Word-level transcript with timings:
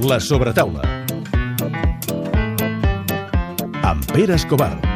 La 0.00 0.20
sobretaula. 0.20 0.82
Amb 3.82 4.12
Pere 4.12 4.34
Escobar. 4.34 4.87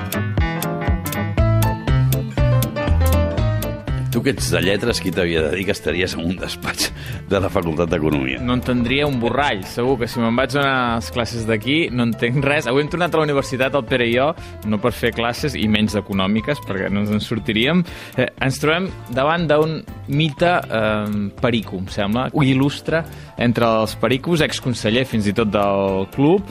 Tu 4.12 4.20
que 4.20 4.34
ets 4.34 4.50
de 4.52 4.60
lletres, 4.60 4.98
qui 5.00 5.08
t'havia 5.08 5.40
de 5.46 5.54
dir 5.56 5.62
que 5.64 5.72
estaries 5.72 6.12
en 6.12 6.26
un 6.26 6.34
despatx 6.36 6.90
de 7.30 7.38
la 7.40 7.48
Facultat 7.48 7.88
d'Economia? 7.88 8.42
No 8.44 8.58
entendria 8.58 9.06
un 9.08 9.16
borrall. 9.22 9.62
Segur 9.64 9.94
que 10.02 10.08
si 10.10 10.20
me'n 10.20 10.36
vaig 10.36 10.52
a 10.60 10.64
les 10.98 11.08
classes 11.14 11.46
d'aquí 11.48 11.86
no 11.88 12.04
entenc 12.04 12.44
res. 12.44 12.68
Avui 12.68 12.84
hem 12.84 12.90
tornat 12.92 13.16
a 13.16 13.22
la 13.22 13.24
universitat, 13.24 13.72
el 13.72 13.86
Pere 13.88 14.10
i 14.10 14.12
jo, 14.12 14.26
no 14.68 14.76
per 14.84 14.92
fer 14.92 15.14
classes, 15.16 15.56
i 15.56 15.64
menys 15.64 15.96
econòmiques, 15.96 16.60
perquè 16.68 16.92
no 16.92 17.06
ens 17.06 17.14
en 17.16 17.24
sortiríem. 17.24 17.80
Eh, 18.20 18.28
ens 18.44 18.60
trobem 18.60 18.90
davant 19.16 19.48
d'un 19.48 19.78
mite 20.12 20.52
eh, 20.60 21.16
perico, 21.40 21.80
em 21.80 21.88
sembla, 21.96 22.28
il·lustre 22.36 23.00
entre 23.40 23.72
els 23.80 23.96
pericos, 23.96 24.44
exconseller 24.44 25.06
fins 25.08 25.32
i 25.32 25.36
tot 25.40 25.56
del 25.56 26.04
club. 26.12 26.44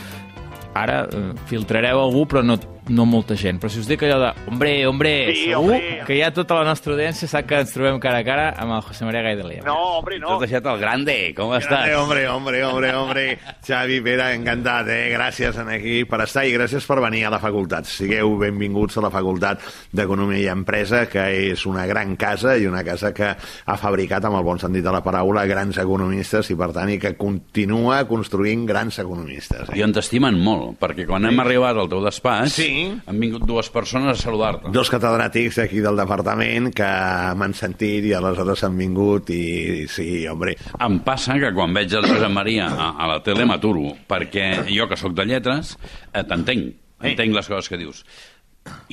Ara 0.73 1.03
eh, 1.05 1.27
filtrareu 1.45 2.01
algú, 2.07 2.25
però 2.25 2.41
no 2.41 2.57
no 2.91 3.05
molta 3.09 3.35
gent, 3.39 3.59
però 3.61 3.71
si 3.71 3.79
us 3.81 3.87
dic 3.89 4.03
allò 4.03 4.19
de 4.19 4.29
hombre, 4.51 4.73
hombre, 4.87 5.11
Sí, 5.33 5.45
segur 5.49 5.55
hombre. 5.71 6.03
que 6.05 6.17
ja 6.19 6.31
tota 6.35 6.55
la 6.59 6.65
nostra 6.67 6.93
audiència 6.93 7.27
sap 7.27 7.47
que 7.47 7.59
ens 7.63 7.71
trobem 7.73 7.99
cara 8.03 8.19
a 8.19 8.23
cara 8.27 8.49
amb 8.59 8.75
el 8.75 8.81
José 8.85 9.05
María 9.05 9.21
Gaidelia. 9.25 9.63
No, 9.65 9.75
hombre, 9.97 10.19
no. 10.19 10.33
has 10.35 10.39
deixat 10.45 10.65
el 10.65 10.79
grande, 10.79 11.33
com 11.35 11.49
Grande, 11.49 11.65
estàs? 11.65 11.95
hombre, 11.97 12.27
hombre, 12.29 12.63
hombre, 12.65 12.93
hombre. 12.95 13.25
Xavi, 13.67 14.01
Pere, 14.01 14.33
encantat, 14.35 14.87
eh? 14.89 15.09
Gràcies 15.15 15.57
en 15.61 15.69
aquí 15.69 16.03
per 16.05 16.21
estar 16.25 16.45
i 16.45 16.53
gràcies 16.53 16.85
per 16.87 16.99
venir 17.01 17.25
a 17.25 17.29
la 17.33 17.39
facultat. 17.39 17.85
Sigueu 17.85 18.35
benvinguts 18.37 18.97
a 18.97 19.01
la 19.05 19.09
Facultat 19.13 19.61
d'Economia 19.91 20.39
i 20.43 20.47
Empresa, 20.51 21.05
que 21.09 21.23
és 21.51 21.65
una 21.65 21.85
gran 21.85 22.15
casa 22.15 22.57
i 22.57 22.65
una 22.67 22.83
casa 22.83 23.13
que 23.13 23.29
ha 23.31 23.77
fabricat, 23.77 24.25
amb 24.25 24.37
el 24.39 24.43
bon 24.43 24.59
sentit 24.59 24.83
de 24.83 24.91
la 24.91 25.01
paraula, 25.03 25.45
grans 25.45 25.77
economistes 25.77 26.49
i, 26.51 26.55
per 26.59 26.71
tant, 26.75 26.89
i 26.89 26.97
que 26.99 27.13
continua 27.15 28.03
construint 28.09 28.65
grans 28.67 28.99
economistes. 28.99 29.69
I 29.77 29.83
on 29.85 29.93
t'estimen 29.95 30.37
molt, 30.41 30.77
perquè 30.81 31.05
quan 31.07 31.25
hem 31.29 31.39
arribat 31.43 31.77
al 31.77 31.89
teu 31.91 32.01
despatx 32.03 32.57
Sí. 32.57 32.80
Han 33.05 33.19
vingut 33.21 33.45
dues 33.47 33.69
persones 33.73 34.13
a 34.13 34.21
saludar-te. 34.21 34.71
Dos 34.73 34.91
catedràtics 34.93 35.59
aquí 35.63 35.81
del 35.83 35.99
departament 35.99 36.71
que 36.75 36.89
m'han 37.37 37.55
sentit 37.57 38.07
i 38.09 38.13
aleshores 38.17 38.63
han 38.67 38.77
vingut 38.79 39.31
i 39.35 39.85
sí, 39.91 40.25
hombre, 40.31 40.55
Em 40.81 40.99
passa 41.05 41.37
que 41.41 41.53
quan 41.55 41.73
veig 41.75 41.93
el 41.97 42.07
Josep 42.09 42.31
Maria 42.33 42.67
a, 42.71 42.91
a 42.97 43.09
la 43.11 43.19
tele 43.25 43.45
m'aturo, 43.49 43.95
perquè 44.09 44.65
jo, 44.69 44.87
que 44.89 44.99
sóc 44.99 45.15
de 45.17 45.25
lletres, 45.29 45.75
eh, 46.13 46.23
t'entenc, 46.27 46.71
entenc 47.01 47.37
les 47.37 47.49
coses 47.51 47.71
que 47.71 47.79
dius. 47.81 48.03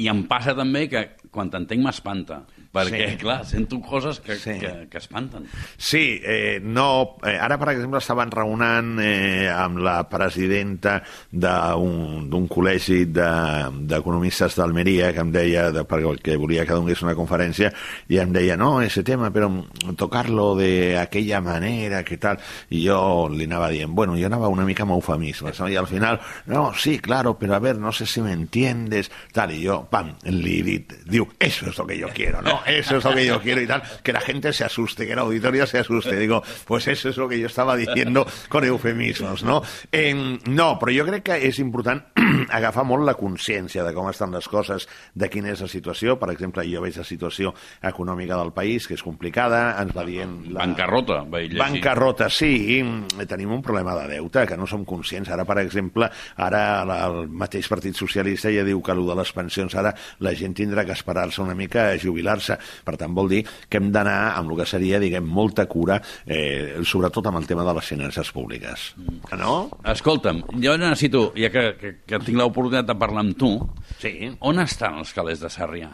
I 0.00 0.08
em 0.08 0.22
passa 0.28 0.54
també 0.56 0.86
que 0.88 1.02
quan 1.38 1.50
t'entenc 1.52 1.84
m'espanta, 1.86 2.40
perquè, 2.74 3.12
Sí. 3.12 3.16
clar, 3.22 3.38
sento 3.46 3.78
coses 3.80 4.18
que, 4.20 4.34
Sí. 4.36 4.58
que, 4.60 4.88
que 4.90 4.98
espanten. 4.98 5.46
Sí, 5.78 6.18
eh, 6.22 6.58
no, 6.62 7.16
eh, 7.24 7.38
ara, 7.38 7.56
per 7.58 7.70
exemple, 7.76 7.98
estaven 8.02 8.30
raonant 8.34 8.98
eh, 9.00 9.48
amb 9.48 9.78
la 9.78 10.02
presidenta 10.10 10.98
d'un 11.30 12.46
col·legi 12.48 13.04
de- 13.06 13.86
d'economistes 13.88 14.54
de, 14.56 14.62
d'Almeria 14.62 15.12
que 15.14 15.20
em 15.22 15.30
deia, 15.32 15.68
de, 15.72 15.84
perquè 15.88 16.36
volia 16.38 16.64
que 16.66 16.74
donés 16.76 17.02
una 17.02 17.14
conferència, 17.14 17.70
i 18.08 18.18
em 18.18 18.32
deia, 18.34 18.56
no, 18.56 18.80
ese 18.82 19.02
tema, 19.06 19.30
però 19.32 19.48
tocarlo 19.96 20.54
de 20.56 20.98
aquella 20.98 21.40
manera, 21.40 22.02
que 22.04 22.18
tal, 22.18 22.38
i 22.70 22.82
jo 22.86 23.28
li 23.30 23.44
anava 23.48 23.70
dient, 23.70 23.94
bueno, 23.94 24.16
jo 24.18 24.26
anava 24.26 24.48
una 24.48 24.64
mica 24.66 24.82
amb 24.84 24.96
eufemismes, 24.98 25.60
no? 25.60 25.68
i 25.68 25.76
al 25.76 25.86
final, 25.86 26.20
no, 26.46 26.72
sí, 26.74 26.98
claro, 26.98 27.38
pero 27.38 27.54
a 27.54 27.58
ver, 27.60 27.78
no 27.78 27.92
sé 27.92 28.06
si 28.06 28.20
me 28.20 28.32
entiendes, 28.32 29.10
tal, 29.32 29.52
y 29.52 29.60
yo, 29.62 29.86
pam, 29.90 30.14
li 30.24 30.58
he 30.60 30.62
dit, 30.62 30.92
diu, 31.06 31.27
eso 31.38 31.68
es 31.70 31.78
lo 31.78 31.86
que 31.86 31.98
yo 31.98 32.08
quiero, 32.14 32.42
¿no? 32.42 32.60
Eso 32.66 32.96
es 32.98 33.04
lo 33.04 33.14
que 33.14 33.26
yo 33.26 33.40
quiero 33.40 33.60
y 33.60 33.66
tal, 33.66 33.82
que 34.02 34.12
la 34.12 34.20
gente 34.20 34.52
se 34.52 34.64
asuste, 34.64 35.06
que 35.06 35.12
el 35.12 35.18
auditorio 35.18 35.66
se 35.66 35.78
asuste. 35.78 36.16
Digo, 36.16 36.42
pues 36.66 36.86
eso 36.88 37.08
es 37.08 37.16
lo 37.16 37.28
que 37.28 37.38
yo 37.38 37.46
estaba 37.46 37.76
diciendo 37.76 38.26
con 38.48 38.64
eufemismos, 38.64 39.42
no? 39.44 39.62
Eh, 39.92 40.14
no, 40.46 40.78
però 40.78 40.92
jo 40.94 41.04
crec 41.06 41.22
que 41.28 41.36
és 41.48 41.58
important 41.58 42.02
agafar 42.54 42.84
molt 42.86 43.04
la 43.06 43.14
consciència 43.18 43.84
de 43.84 43.92
com 43.94 44.08
estan 44.10 44.32
les 44.34 44.46
coses, 44.48 44.86
de 45.14 45.28
quina 45.30 45.50
és 45.52 45.60
la 45.60 45.68
situació. 45.68 46.18
Per 46.18 46.30
exemple, 46.32 46.64
jo 46.68 46.80
veig 46.84 46.96
la 46.98 47.04
situació 47.06 47.54
econòmica 47.82 48.36
del 48.38 48.52
país, 48.52 48.86
que 48.88 48.94
és 48.98 49.02
complicada, 49.04 49.76
ens 49.82 49.94
va 49.96 50.04
dient... 50.06 50.38
La... 50.52 50.64
Bancarrota, 50.66 51.22
vaig 51.28 51.48
llegir. 51.50 51.60
Bancarrota, 51.62 52.28
sí, 52.32 52.50
i 52.78 53.26
tenim 53.28 53.52
un 53.54 53.62
problema 53.62 53.94
de 54.00 54.08
deute 54.16 54.46
que 54.48 54.56
no 54.56 54.66
som 54.66 54.84
conscients. 54.88 55.30
Ara, 55.34 55.44
per 55.48 55.58
exemple, 55.64 56.08
ara 56.36 56.84
la- 56.88 57.00
el 57.08 57.28
mateix 57.28 57.68
Partit 57.68 57.96
Socialista 57.96 58.50
ja 58.52 58.64
diu 58.66 58.82
que 58.82 58.92
el 58.92 59.04
de 59.06 59.14
les 59.18 59.32
pensions 59.32 59.74
ara 59.78 59.94
la 60.24 60.32
gent 60.36 60.54
tindrà 60.58 60.84
que 60.86 60.92
esperar-se 61.08 61.42
una 61.42 61.54
mica 61.54 61.88
a 61.90 61.98
jubilar-se. 61.98 62.58
Per 62.84 62.96
tant, 63.00 63.14
vol 63.16 63.28
dir 63.32 63.42
que 63.68 63.80
hem 63.80 63.90
d'anar 63.94 64.34
amb 64.36 64.52
el 64.52 64.60
que 64.60 64.66
seria, 64.68 65.00
diguem, 65.00 65.24
molta 65.24 65.66
cura, 65.66 66.00
eh, 66.26 66.78
sobretot 66.84 67.26
amb 67.30 67.40
el 67.40 67.46
tema 67.48 67.64
de 67.64 67.74
les 67.78 67.88
finances 67.88 68.30
públiques. 68.32 68.92
Que 69.28 69.36
no? 69.40 69.70
Escolta'm, 69.88 70.42
jo 70.62 70.76
necessito, 70.78 71.32
ja 71.38 71.50
que, 71.54 71.64
que, 71.80 71.94
que 72.06 72.20
tinc 72.24 72.36
l'oportunitat 72.38 72.92
de 72.92 72.98
parlar 72.98 73.24
amb 73.24 73.38
tu, 73.38 73.54
Sí. 73.98 74.30
on 74.40 74.60
estan 74.60 74.98
els 75.00 75.12
calés 75.16 75.40
de 75.40 75.48
Sarrià? 75.50 75.88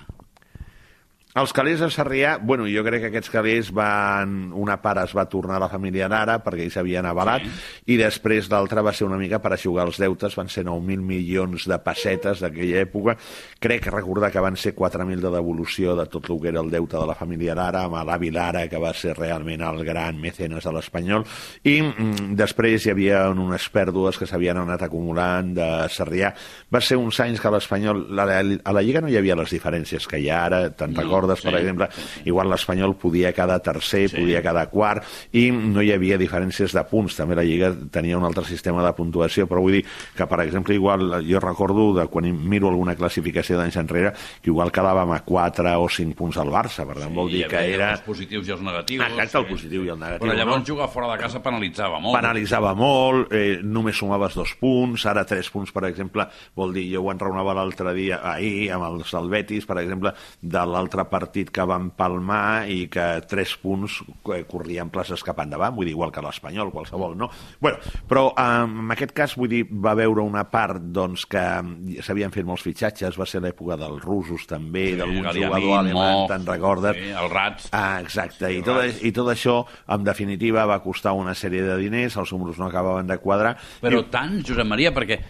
Els 1.35 1.51
calés 1.51 1.81
de 1.83 1.89
Sarrià, 1.91 2.37
bueno, 2.39 2.69
jo 2.71 2.85
crec 2.87 3.01
que 3.03 3.09
aquests 3.11 3.33
calés 3.33 3.73
van... 3.75 4.53
Una 4.55 4.77
part 4.79 5.01
es 5.03 5.15
va 5.19 5.25
tornar 5.27 5.57
a 5.57 5.65
la 5.65 5.69
família 5.69 6.07
Nara 6.07 6.37
perquè 6.45 6.63
ells 6.63 6.77
havien 6.79 7.09
avalat 7.11 7.43
sí. 7.43 7.55
i 7.91 7.97
després 7.99 8.47
l'altra 8.53 8.85
va 8.87 8.93
ser 8.95 9.09
una 9.09 9.19
mica 9.19 9.41
per 9.43 9.51
aixugar 9.57 9.89
els 9.89 9.99
deutes, 9.99 10.37
van 10.39 10.47
ser 10.53 10.63
9.000 10.69 11.03
milions 11.03 11.67
de 11.67 11.79
pessetes 11.83 12.39
d'aquella 12.45 12.85
època. 12.85 13.17
Crec 13.59 13.89
recordar 13.91 14.31
que 14.31 14.45
van 14.45 14.55
ser 14.55 14.77
4.000 14.77 15.25
de 15.25 15.33
devolució 15.35 15.97
de 15.99 16.07
tot 16.13 16.31
el 16.31 16.39
que 16.39 16.53
era 16.53 16.63
el 16.63 16.71
deute 16.71 17.01
de 17.01 17.11
la 17.11 17.19
família 17.19 17.59
Lara, 17.59 17.83
amb 17.89 17.99
l'avi 18.07 18.31
Lara, 18.31 18.69
que 18.71 18.79
va 18.79 18.95
ser 18.95 19.17
realment 19.19 19.67
el 19.67 19.83
gran 19.85 20.23
mecenes 20.23 20.63
de 20.63 20.77
l'Espanyol, 20.79 21.27
i 21.67 21.81
mm, 21.83 22.31
després 22.39 22.87
hi 22.87 22.95
havia 22.95 23.25
unes 23.35 23.67
pèrdues 23.75 24.23
que 24.23 24.31
s'havien 24.31 24.63
anat 24.63 24.87
acumulant 24.87 25.51
de 25.59 25.69
Sarrià. 25.91 26.31
Va 26.71 26.79
ser 26.79 27.01
uns 27.03 27.19
anys 27.27 27.43
que 27.43 27.55
l'Espanyol... 27.59 28.07
A 28.15 28.31
la, 28.31 28.39
a 28.39 28.79
la 28.79 28.87
Lliga 28.87 29.03
no 29.03 29.11
hi 29.11 29.19
havia 29.19 29.35
les 29.43 29.51
diferències 29.51 30.07
que 30.07 30.23
hi 30.23 30.31
ha 30.31 30.45
ara, 30.47 30.65
te'n 30.71 30.95
No, 30.95 31.03
recordes, 31.03 31.24
per 31.27 31.53
sí, 31.55 31.59
exemple, 31.59 31.89
sí, 31.91 32.01
sí. 32.03 32.21
igual 32.27 32.51
l'Espanyol 32.51 32.97
podia 32.97 33.33
quedar 33.33 33.61
tercer, 33.63 34.09
Sí. 34.11 34.17
podia 34.17 34.43
quedar 34.43 34.69
quart, 34.71 35.05
i 35.33 35.51
no 35.51 35.83
hi 35.83 35.93
havia 35.93 36.19
diferències 36.19 36.73
de 36.73 36.85
punts. 36.85 37.17
També 37.17 37.35
la 37.35 37.45
Lliga 37.45 37.73
tenia 37.91 38.19
un 38.19 38.25
altre 38.25 38.45
sistema 38.45 38.85
de 38.85 38.93
puntuació, 38.93 39.47
però 39.49 39.61
vull 39.61 39.73
dir 39.79 39.85
que, 40.17 40.27
per 40.27 40.41
exemple, 40.41 40.75
igual 40.75 41.25
jo 41.27 41.41
recordo 41.41 41.93
de 41.95 42.07
quan 42.09 42.25
miro 42.49 42.69
alguna 42.69 42.95
classificació 42.97 43.57
d'anys 43.59 43.77
enrere, 43.77 44.13
que 44.43 44.51
igual 44.51 44.71
quedàvem 44.73 45.11
a 45.13 45.21
4 45.25 45.79
o 45.81 45.89
5 45.89 46.15
punts 46.15 46.37
al 46.37 46.51
Barça, 46.51 46.87
per 46.87 46.97
tant 46.99 47.15
vol 47.15 47.31
Hi 47.31 47.39
dir 47.39 47.49
que 47.49 47.61
era... 47.75 47.93
Els 47.93 48.01
positius 48.05 48.49
i 48.49 48.53
els 48.53 48.63
negatius. 48.63 49.05
Exacte, 49.07 49.39
el 49.39 49.47
positiu 49.47 49.85
i 49.85 49.89
el 49.89 49.99
negatiu. 49.99 50.27
Però 50.27 50.37
llavors 50.37 50.61
no? 50.63 50.67
jugar 50.67 50.89
fora 50.93 51.11
de 51.13 51.19
casa 51.23 51.43
penalitzava 51.43 52.01
molt. 52.01 52.17
penalitzava 52.19 52.75
molt, 52.75 53.33
eh, 53.33 53.59
només 53.63 53.97
sumaves 53.97 54.35
dos 54.35 54.55
punts, 54.61 55.07
ara 55.07 55.25
tres 55.25 55.51
punts, 55.51 55.73
per 55.73 55.85
exemple, 55.89 56.27
vol 56.57 56.73
dir, 56.75 56.87
jo 56.95 57.03
ho 57.05 57.11
enraonava 57.13 57.55
l'altre 57.55 57.95
dia, 57.95 58.21
ahir, 58.23 58.71
amb 58.73 58.85
els 58.89 59.11
del 59.15 59.29
Betis, 59.31 59.67
per 59.67 59.79
exemple, 59.79 60.13
de 60.41 60.65
l'altre 60.67 61.05
partit 61.15 61.53
que 61.55 61.65
van 61.71 61.93
palmar 61.95 62.67
i 62.71 62.89
que 62.91 63.07
tres 63.31 63.55
punts 63.63 64.01
eh, 64.35 64.43
corrien 64.51 64.91
places 64.91 65.23
cap 65.25 65.39
endavant, 65.45 65.75
vull 65.77 65.87
dir, 65.87 65.95
igual 65.95 66.11
que 66.15 66.23
l'Espanyol, 66.25 66.73
qualsevol, 66.75 67.15
no? 67.21 67.31
Bueno, 67.63 67.79
però 68.11 68.27
en 68.41 68.91
aquest 68.95 69.15
cas, 69.15 69.37
vull 69.39 69.53
dir, 69.55 69.63
va 69.71 69.95
veure 69.95 70.25
una 70.27 70.43
part, 70.51 70.83
doncs, 70.95 71.25
que 71.31 71.41
mm, 71.63 72.03
s'havien 72.05 72.35
fet 72.35 72.47
molts 72.49 72.67
fitxatges, 72.67 73.17
va 73.21 73.27
ser 73.31 73.41
l'època 73.45 73.79
dels 73.81 74.03
russos 74.03 74.49
també, 74.51 74.89
Sí, 74.91 74.99
d'algun 74.99 75.31
jugador 75.33 75.79
alemany, 75.79 76.25
te'n 76.33 76.47
recordes? 76.51 76.99
Sí, 76.99 77.13
el 77.15 77.31
Rats. 77.31 77.69
Ah, 77.77 78.01
exacte. 78.03 78.51
I 78.51 78.63
tot, 78.67 78.83
I 79.05 79.13
tot 79.15 79.31
això, 79.33 79.61
en 79.95 80.05
definitiva, 80.07 80.67
va 80.67 80.81
costar 80.85 81.13
una 81.15 81.35
sèrie 81.39 81.63
de 81.63 81.77
diners, 81.81 82.17
els 82.21 82.33
números 82.35 82.59
no 82.59 82.67
acabaven 82.71 83.07
de 83.07 83.19
quadrar. 83.23 83.55
Però 83.85 84.01
I- 84.03 84.09
tant, 84.11 84.41
Josep 84.47 84.67
Maria, 84.67 84.91
perquè 84.97 85.21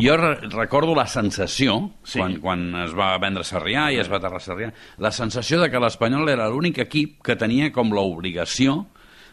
jo 0.00 0.16
re 0.16 0.34
recordo 0.50 0.94
la 0.94 1.06
sensació, 1.06 1.90
Sí. 2.02 2.18
quan, 2.18 2.38
quan 2.40 2.64
es 2.84 2.94
va 2.96 3.16
vendre 3.18 3.44
Sarrià 3.44 3.92
i 3.92 3.98
es 4.02 4.10
va 4.10 4.16
aterrar 4.18 4.40
Sarrià, 4.42 4.72
la 4.98 5.12
sensació 5.12 5.60
de 5.60 5.70
que 5.70 5.80
l'Espanyol 5.80 6.28
era 6.28 6.48
l'únic 6.48 6.78
equip 6.78 7.22
que 7.22 7.36
tenia 7.36 7.70
com 7.72 7.92
l'obligació 7.94 8.86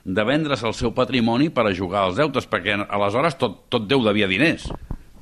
de 0.03 0.23
vendre's 0.25 0.63
el 0.63 0.73
seu 0.73 0.94
patrimoni 0.97 1.49
per 1.53 1.67
a 1.67 1.73
jugar 1.78 2.05
als 2.08 2.16
deutes, 2.17 2.47
perquè 2.49 2.73
aleshores 2.90 3.37
tot, 3.37 3.67
tot 3.69 3.87
Déu 3.87 4.02
devia 4.03 4.28
diners. 4.28 4.66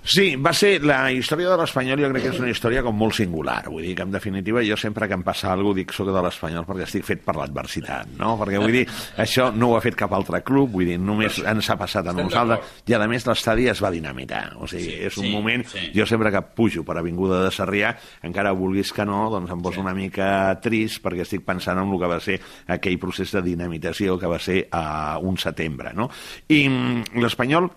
Sí, 0.03 0.33
va 0.39 0.53
ser 0.55 0.79
la 0.87 1.11
història 1.11 1.51
de 1.51 1.57
l'Espanyol, 1.59 1.99
jo 2.01 2.09
crec 2.09 2.23
que 2.23 2.31
és 2.31 2.39
una 2.39 2.49
història 2.49 2.81
com 2.85 2.95
molt 2.97 3.17
singular, 3.17 3.59
vull 3.67 3.83
dir 3.83 3.95
que 3.97 4.05
en 4.07 4.13
definitiva 4.13 4.63
jo 4.65 4.77
sempre 4.79 5.07
que 5.09 5.17
em 5.17 5.23
passa 5.25 5.51
alguna 5.51 5.69
cosa 5.69 5.79
dic 5.79 5.91
soc 5.93 6.07
de 6.09 6.21
l'Espanyol 6.23 6.65
perquè 6.65 6.85
estic 6.87 7.05
fet 7.05 7.21
per 7.25 7.35
l'adversitat, 7.37 8.13
no? 8.17 8.31
Perquè 8.39 8.61
vull 8.63 8.73
dir, 8.73 8.85
això 9.25 9.49
no 9.53 9.69
ho 9.69 9.75
ha 9.77 9.81
fet 9.83 9.97
cap 9.99 10.13
altre 10.15 10.41
club, 10.45 10.71
vull 10.77 10.87
dir, 10.89 10.97
només 10.97 11.41
ens 11.43 11.69
ha 11.69 11.77
passat 11.77 12.07
a 12.09 12.15
nosaltres, 12.15 12.79
i 12.87 12.95
a 12.95 13.01
més 13.11 13.27
l'estadi 13.27 13.67
es 13.69 13.81
va 13.83 13.91
dinamitar, 13.93 14.55
o 14.57 14.67
sigui, 14.67 14.89
Sí, 14.89 14.95
és 15.09 15.17
un 15.19 15.27
sí, 15.27 15.33
moment, 15.33 15.65
sí. 15.67 15.91
jo 15.93 16.05
sempre 16.09 16.31
que 16.33 16.41
pujo 16.55 16.85
per 16.87 16.97
Avinguda 16.97 17.43
de 17.43 17.51
Sarrià, 17.53 17.91
encara 18.25 18.55
vulguis 18.57 18.93
que 18.95 19.05
no, 19.05 19.27
doncs 19.33 19.51
em 19.53 19.61
poso 19.61 19.83
una 19.83 19.93
mica 19.97 20.55
trist 20.63 21.03
perquè 21.03 21.27
estic 21.27 21.43
pensant 21.45 21.77
en 21.77 21.91
el 21.91 21.99
que 22.01 22.09
va 22.09 22.21
ser 22.23 22.39
aquell 22.71 22.97
procés 23.01 23.35
de 23.35 23.43
dinamitació 23.45 24.17
que 24.17 24.31
va 24.31 24.39
ser 24.41 24.63
a 24.71 25.19
un 25.21 25.37
setembre, 25.37 25.93
no? 25.93 26.09
I 26.47 26.63
mm, 26.65 27.19
l'Espanyol 27.21 27.69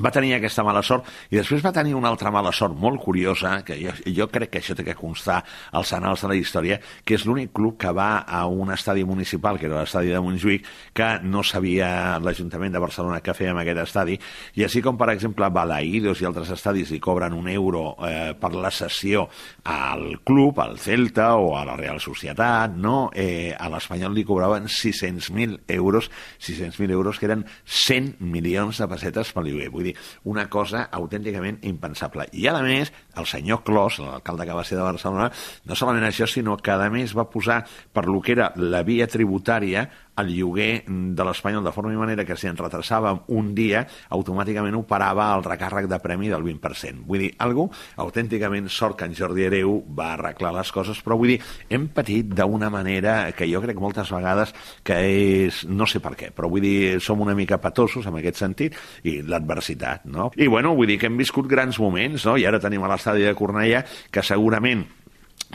va 0.00 0.12
tenir 0.12 0.32
aquesta 0.36 0.64
mala 0.64 0.80
sort 0.82 1.08
i 1.30 1.36
després 1.36 1.62
va 1.64 1.72
tenir 1.74 1.92
una 1.96 2.08
altra 2.08 2.30
mala 2.32 2.52
sort 2.52 2.76
molt 2.78 3.00
curiosa, 3.02 3.58
que 3.66 3.76
jo, 3.76 3.92
jo 4.06 4.28
crec 4.32 4.54
que 4.54 4.60
això 4.62 4.76
té 4.76 4.84
que 4.86 4.96
constar 4.96 5.42
als 5.72 5.92
anals 5.92 6.22
de 6.24 6.30
la 6.30 6.36
història, 6.38 6.78
que 7.04 7.16
és 7.18 7.26
l'únic 7.28 7.52
club 7.52 7.76
que 7.80 7.92
va 7.92 8.24
a 8.24 8.46
un 8.48 8.72
estadi 8.72 9.04
municipal, 9.04 9.58
que 9.60 9.68
era 9.68 9.82
l'estadi 9.82 10.12
de 10.12 10.20
Montjuïc, 10.24 10.68
que 10.96 11.08
no 11.24 11.42
sabia 11.44 12.18
l'Ajuntament 12.22 12.72
de 12.72 12.82
Barcelona 12.82 13.20
què 13.20 13.34
feia 13.36 13.52
amb 13.52 13.62
aquest 13.64 13.82
estadi, 13.84 14.16
i 14.56 14.64
així 14.64 14.80
com, 14.84 14.96
per 14.96 15.10
exemple, 15.12 15.50
Balaïdos 15.52 16.22
i 16.22 16.28
altres 16.28 16.54
estadis 16.56 16.92
li 16.94 17.00
cobren 17.02 17.36
un 17.36 17.50
euro 17.52 17.84
eh, 18.08 18.32
per 18.38 18.54
la 18.56 18.72
sessió 18.72 19.26
al 19.68 20.22
club, 20.24 20.62
al 20.64 20.78
Celta 20.80 21.34
o 21.36 21.52
a 21.58 21.66
la 21.68 21.76
Real 21.76 22.00
Societat, 22.00 22.78
no? 22.80 23.10
Eh, 23.12 23.52
a 23.52 23.68
l'Espanyol 23.72 24.16
li 24.16 24.24
cobraven 24.24 24.70
600.000 24.72 25.60
euros, 25.76 26.10
600.000 26.40 26.96
euros 26.96 27.20
que 27.20 27.28
eren 27.28 27.44
100 27.66 28.16
milions 28.24 28.80
de 28.80 28.88
pessetes 28.88 29.32
per 29.36 29.44
lloguer. 29.44 29.70
Vull 29.82 29.90
dir, 29.90 29.96
una 30.30 30.46
cosa 30.52 30.86
autènticament 30.94 31.58
impensable. 31.68 32.28
I, 32.32 32.46
a 32.48 32.54
més, 32.62 32.92
el 33.18 33.28
senyor 33.28 33.62
Clos, 33.66 33.98
l'alcalde 34.02 34.46
que 34.46 34.56
va 34.56 34.64
ser 34.66 34.78
de 34.78 34.86
Barcelona, 34.86 35.28
no 35.66 35.78
solament 35.78 36.06
això, 36.08 36.28
sinó 36.30 36.56
que, 36.62 36.72
a 36.72 36.90
més, 36.92 37.16
va 37.18 37.28
posar 37.30 37.62
per 37.92 38.06
lo 38.06 38.22
que 38.22 38.36
era 38.36 38.52
la 38.56 38.84
via 38.86 39.10
tributària 39.10 39.88
el 40.20 40.32
lloguer 40.36 40.84
de 40.86 41.24
l'Espanyol 41.24 41.64
de 41.64 41.72
forma 41.72 41.92
i 41.94 41.98
manera 41.98 42.26
que 42.28 42.36
si 42.36 42.48
ens 42.50 42.60
retrasàvem 42.60 43.22
un 43.32 43.52
dia, 43.56 43.84
automàticament 44.12 44.76
operava 44.76 45.30
el 45.36 45.44
recàrrec 45.46 45.88
de 45.90 45.98
premi 46.04 46.30
del 46.32 46.44
20%. 46.44 47.06
Vull 47.08 47.26
dir, 47.26 47.30
algú 47.42 47.68
autènticament 48.02 48.68
sort 48.72 48.98
que 48.98 49.08
en 49.08 49.16
Jordi 49.16 49.46
Hereu 49.46 49.78
va 49.96 50.12
arreglar 50.14 50.52
les 50.58 50.72
coses, 50.74 51.00
però 51.04 51.16
vull 51.20 51.34
dir, 51.34 51.40
hem 51.72 51.88
patit 51.94 52.32
d'una 52.36 52.70
manera 52.72 53.32
que 53.36 53.48
jo 53.50 53.62
crec 53.64 53.80
moltes 53.80 54.12
vegades 54.12 54.54
que 54.84 54.98
és, 55.02 55.62
no 55.68 55.88
sé 55.88 56.02
per 56.04 56.14
què, 56.18 56.32
però 56.34 56.50
vull 56.52 56.64
dir, 56.64 57.00
som 57.00 57.20
una 57.24 57.36
mica 57.38 57.60
patosos 57.62 58.06
en 58.08 58.18
aquest 58.20 58.42
sentit, 58.42 58.76
i 59.08 59.20
l'adversitat, 59.24 60.04
no? 60.04 60.30
I 60.36 60.48
bueno, 60.48 60.76
vull 60.76 60.90
dir 60.90 60.98
que 61.00 61.08
hem 61.08 61.20
viscut 61.20 61.48
grans 61.50 61.80
moments, 61.80 62.26
no? 62.28 62.36
I 62.36 62.46
ara 62.48 62.60
tenim 62.62 62.84
a 62.84 62.92
l'estadi 62.92 63.24
de 63.26 63.36
Cornellà 63.38 63.84
que 64.12 64.24
segurament 64.26 64.84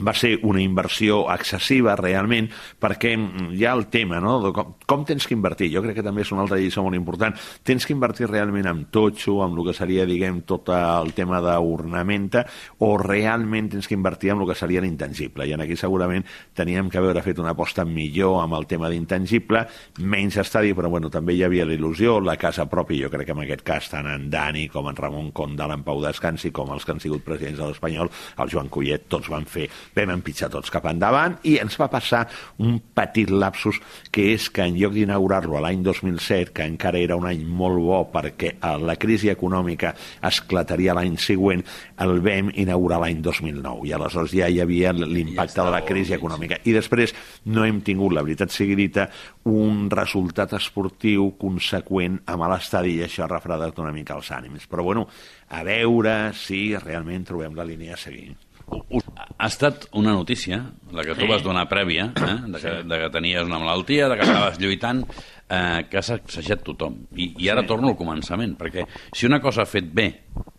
va 0.05 0.13
ser 0.13 0.37
una 0.43 0.61
inversió 0.61 1.23
excessiva 1.33 1.95
realment 1.97 2.49
perquè 2.81 3.13
hi 3.17 3.65
ha 3.65 3.73
el 3.73 3.87
tema 3.93 4.19
no? 4.21 4.37
de 4.43 4.51
com, 4.53 4.75
com 4.85 5.05
tens 5.07 5.25
que 5.27 5.35
invertir 5.37 5.71
jo 5.73 5.81
crec 5.85 5.99
que 5.99 6.05
també 6.05 6.21
és 6.25 6.31
una 6.33 6.43
altra 6.45 6.59
lliçó 6.61 6.83
molt 6.85 6.97
important 6.97 7.37
tens 7.65 7.85
que 7.85 7.95
invertir 7.95 8.29
realment 8.29 8.69
en 8.69 8.83
totxo 8.93 9.39
amb 9.45 9.57
el 9.57 9.69
que 9.69 9.77
seria 9.77 10.05
diguem 10.09 10.43
tot 10.47 10.69
el 10.73 11.13
tema 11.17 11.41
d'ornamenta 11.43 12.45
o 12.85 12.93
realment 13.01 13.71
tens 13.73 13.89
que 13.89 13.97
invertir 13.97 14.33
en 14.33 14.43
el 14.43 14.49
que 14.49 14.57
seria 14.57 14.83
l'intangible 14.83 15.47
i 15.47 15.55
en 15.55 15.65
aquí 15.65 15.77
segurament 15.79 16.25
teníem 16.53 16.91
que 16.91 17.01
haver 17.01 17.17
fet 17.25 17.39
una 17.41 17.55
aposta 17.55 17.85
millor 17.85 18.43
amb 18.43 18.57
el 18.59 18.67
tema 18.69 18.91
d'intangible 18.93 19.65
menys 19.99 20.37
estadi 20.43 20.75
però 20.77 20.91
bueno, 20.93 21.09
també 21.09 21.33
hi 21.33 21.43
havia 21.47 21.65
la 21.65 21.73
il·lusió 21.73 22.19
la 22.21 22.37
casa 22.37 22.67
pròpia, 22.69 23.07
jo 23.07 23.11
crec 23.13 23.27
que 23.27 23.35
en 23.35 23.43
aquest 23.47 23.65
cas 23.65 23.89
tant 23.89 24.07
en 24.11 24.29
Dani 24.29 24.67
com 24.69 24.87
en 24.89 24.95
Ramon 24.95 25.31
Condal 25.31 25.73
en 25.73 25.83
Pau 25.87 26.01
Descansi 26.03 26.51
com 26.53 26.71
els 26.75 26.85
que 26.85 26.93
han 26.93 27.01
sigut 27.03 27.25
presidents 27.25 27.59
de 27.59 27.71
l'Espanyol 27.71 28.11
el 28.37 28.51
Joan 28.53 28.69
Collet, 28.69 29.07
tots 29.09 29.31
van 29.33 29.47
fer 29.49 29.67
vam 29.95 30.13
empitjar 30.17 30.49
tots 30.53 30.71
cap 30.73 30.85
endavant 30.89 31.37
i 31.47 31.57
ens 31.61 31.77
va 31.79 31.89
passar 31.91 32.25
un 32.63 32.79
petit 32.97 33.29
lapsus 33.31 33.79
que 34.11 34.31
és 34.33 34.49
que 34.53 34.65
en 34.65 34.77
lloc 34.77 34.95
d'inaugurar-lo 34.95 35.61
l'any 35.63 35.83
2007, 35.85 36.53
que 36.53 36.65
encara 36.67 36.99
era 36.99 37.17
un 37.19 37.27
any 37.29 37.43
molt 37.45 37.79
bo 37.83 38.01
perquè 38.13 38.55
la 38.81 38.97
crisi 38.99 39.29
econòmica 39.31 39.93
esclataria 40.27 40.95
l'any 40.97 41.17
següent, 41.21 41.63
el 42.03 42.19
vam 42.25 42.51
inaugurar 42.55 43.01
l'any 43.03 43.21
2009 43.25 43.87
i 43.87 43.93
aleshores 43.95 44.33
ja 44.35 44.49
hi 44.49 44.61
havia 44.63 44.93
l'impacte 44.93 45.63
de 45.63 45.73
la 45.73 45.83
crisi 45.85 46.15
econòmica. 46.17 46.61
I 46.65 46.73
després 46.75 47.13
no 47.45 47.65
hem 47.65 47.81
tingut, 47.85 48.13
la 48.15 48.25
veritat 48.25 48.53
sigui 48.53 48.77
dita, 48.79 49.07
un 49.47 49.87
resultat 49.91 50.53
esportiu 50.57 51.31
conseqüent 51.39 52.21
amb 52.27 52.47
l'estadi 52.51 52.97
i 52.97 53.05
això 53.05 53.25
ha 53.25 53.31
refredat 53.31 53.79
una 53.83 53.93
mica 53.95 54.17
els 54.17 54.31
ànims. 54.31 54.67
Però 54.67 54.83
bueno, 54.83 55.07
a 55.49 55.63
veure 55.67 56.33
si 56.37 56.75
realment 56.77 57.27
trobem 57.27 57.55
la 57.55 57.67
línia 57.67 57.95
a 57.95 58.01
seguir. 58.01 58.35
Ha 58.67 59.47
estat 59.47 59.85
una 59.95 60.11
notícia, 60.11 60.59
la 60.91 61.03
que 61.05 61.15
tu 61.15 61.23
sí. 61.23 61.27
vas 61.29 61.43
donar 61.43 61.67
prèvia, 61.71 62.09
eh? 62.15 62.35
de, 62.51 62.59
que, 62.59 62.71
de 62.83 62.99
que 63.03 63.09
tenies 63.13 63.45
una 63.47 63.59
malaltia, 63.61 64.09
de 64.09 64.17
que 64.17 64.25
estaves 64.27 64.57
lluitant, 64.63 65.03
eh, 65.47 65.85
que 65.89 65.99
ha 65.99 66.03
sacsejat 66.03 66.65
tothom. 66.67 66.97
I, 67.15 67.29
I 67.45 67.51
ara 67.53 67.63
sí. 67.63 67.69
torno 67.71 67.91
al 67.93 67.97
començament, 67.99 68.57
perquè 68.59 68.83
si 69.15 69.29
una 69.29 69.39
cosa 69.43 69.63
ha 69.63 69.69
fet 69.69 69.87
bé, 69.93 70.07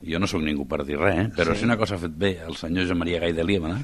jo 0.08 0.20
no 0.22 0.30
sóc 0.30 0.44
ningú 0.46 0.64
per 0.70 0.84
dir 0.88 0.96
res, 1.00 1.20
eh? 1.24 1.28
però 1.36 1.52
sí. 1.52 1.62
si 1.62 1.68
una 1.68 1.76
cosa 1.80 1.98
ha 1.98 2.02
fet 2.06 2.16
bé 2.16 2.36
el 2.46 2.56
senyor 2.60 2.88
Joan 2.88 3.02
Maria 3.02 3.20
Gai 3.26 3.36
de 3.36 3.44
Líbana, 3.44 3.82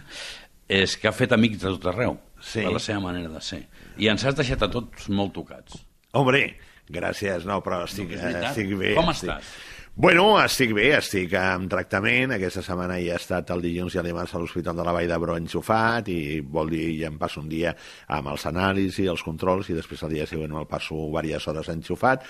és 0.72 0.96
que 0.96 1.10
ha 1.10 1.14
fet 1.16 1.34
amics 1.36 1.60
de 1.60 1.74
tot 1.76 1.90
arreu, 1.92 2.16
sí. 2.40 2.62
de 2.62 2.72
la 2.72 2.80
seva 2.80 3.02
manera 3.04 3.28
de 3.28 3.42
ser. 3.44 3.64
I 4.00 4.08
ens 4.14 4.24
has 4.24 4.38
deixat 4.38 4.64
a 4.64 4.70
tots 4.72 5.10
molt 5.12 5.34
tocats. 5.36 5.82
Hombre, 6.16 6.46
gràcies, 6.88 7.44
no, 7.48 7.60
però 7.64 7.82
estic, 7.84 8.16
no, 8.16 8.32
estic 8.48 8.72
bé. 8.78 8.94
Com 8.96 9.12
estic... 9.12 9.34
estàs? 9.34 9.54
Bueno, 9.96 10.40
estic 10.42 10.72
bé, 10.74 10.88
estic 10.96 11.36
en 11.38 11.68
tractament. 11.70 12.32
Aquesta 12.34 12.64
setmana 12.66 12.96
ja 12.98 13.12
he 13.14 13.18
estat 13.20 13.52
el 13.54 13.60
dilluns 13.62 13.94
i 13.94 14.00
el 14.00 14.08
dimarts 14.08 14.32
a 14.34 14.40
l'Hospital 14.42 14.74
de 14.74 14.82
la 14.82 14.94
Vall 14.96 15.06
d'Hebron 15.06 15.44
enxufat 15.44 16.08
i 16.10 16.40
vol 16.42 16.72
dir, 16.74 16.88
ja 16.98 17.12
em 17.12 17.18
passo 17.20 17.38
un 17.38 17.46
dia 17.46 17.70
amb 18.10 18.32
els 18.32 18.42
anàlisis, 18.50 19.06
els 19.06 19.22
controls 19.22 19.70
i 19.70 19.76
després 19.76 20.02
el 20.02 20.16
dia 20.16 20.26
següent 20.26 20.50
me'l 20.50 20.66
passo 20.66 20.98
diverses 20.98 21.46
hores 21.52 21.70
enxufat 21.70 22.26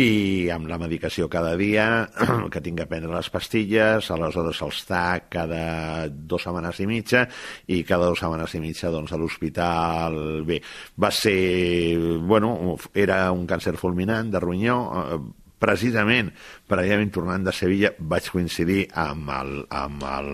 i 0.00 0.48
amb 0.56 0.70
la 0.72 0.78
medicació 0.80 1.28
cada 1.28 1.52
dia, 1.60 2.06
que 2.52 2.64
tinc 2.64 2.80
que 2.80 2.88
prendre 2.88 3.12
les 3.12 3.28
pastilles, 3.28 4.08
aleshores 4.08 4.62
els 4.64 4.80
TAC 4.88 5.28
cada 5.36 6.08
dues 6.08 6.48
setmanes 6.48 6.80
i 6.80 6.88
mitja 6.88 7.26
i 7.68 7.82
cada 7.84 8.08
dues 8.08 8.24
setmanes 8.24 8.56
i 8.56 8.64
mitja 8.64 8.88
doncs, 8.88 9.12
a 9.12 9.20
l'hospital 9.20 10.18
bé. 10.48 10.62
Va 10.96 11.12
ser, 11.12 11.36
bueno, 12.24 12.56
era 12.96 13.26
un 13.36 13.44
càncer 13.44 13.76
fulminant 13.76 14.32
de 14.32 14.44
ronyó, 14.48 14.80
precisament 15.62 16.32
prèviament 16.72 17.10
tornant 17.12 17.44
de 17.44 17.52
Sevilla 17.54 17.90
vaig 17.98 18.28
coincidir 18.32 18.86
amb 18.98 19.28
el, 19.34 19.52
amb 19.76 20.04
el 20.08 20.30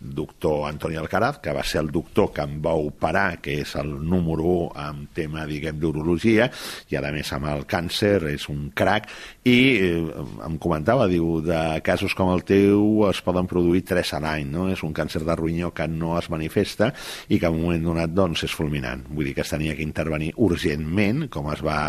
doctor 0.00 0.66
Antoni 0.68 0.98
Alcaraz, 1.00 1.40
que 1.42 1.54
va 1.56 1.64
ser 1.64 1.80
el 1.84 1.90
doctor 1.94 2.30
que 2.36 2.44
em 2.44 2.58
va 2.62 2.74
operar, 2.76 3.40
que 3.42 3.60
és 3.62 3.74
el 3.80 3.94
número 4.04 4.44
1 4.50 4.84
en 4.84 5.02
tema, 5.16 5.46
diguem, 5.48 5.78
d'urologia, 5.80 6.50
i 6.90 6.98
a 6.98 7.02
més 7.10 7.32
amb 7.32 7.48
el 7.50 7.64
càncer 7.70 8.18
és 8.32 8.46
un 8.52 8.68
crac, 8.76 9.08
i 9.48 9.56
eh, 9.80 10.24
em 10.46 10.58
comentava, 10.60 11.08
diu, 11.10 11.40
de 11.44 11.80
casos 11.86 12.14
com 12.18 12.32
el 12.34 12.44
teu 12.48 13.06
es 13.08 13.22
poden 13.24 13.48
produir 13.50 13.82
3 13.88 14.14
a 14.18 14.22
l'any, 14.26 14.50
no? 14.52 14.68
És 14.72 14.84
un 14.86 14.92
càncer 14.96 15.24
de 15.24 15.36
ronyó 15.38 15.72
que 15.74 15.88
no 15.88 16.16
es 16.18 16.28
manifesta 16.32 16.90
i 17.28 17.40
que 17.40 17.48
en 17.48 17.56
un 17.56 17.64
moment 17.64 17.88
donat, 17.90 18.12
doncs, 18.12 18.44
és 18.46 18.56
fulminant. 18.56 19.06
Vull 19.08 19.30
dir 19.30 19.34
que 19.38 19.46
es 19.46 19.54
tenia 19.54 19.74
que 19.78 19.86
intervenir 19.86 20.34
urgentment, 20.36 21.26
com 21.32 21.48
es 21.54 21.64
va 21.64 21.80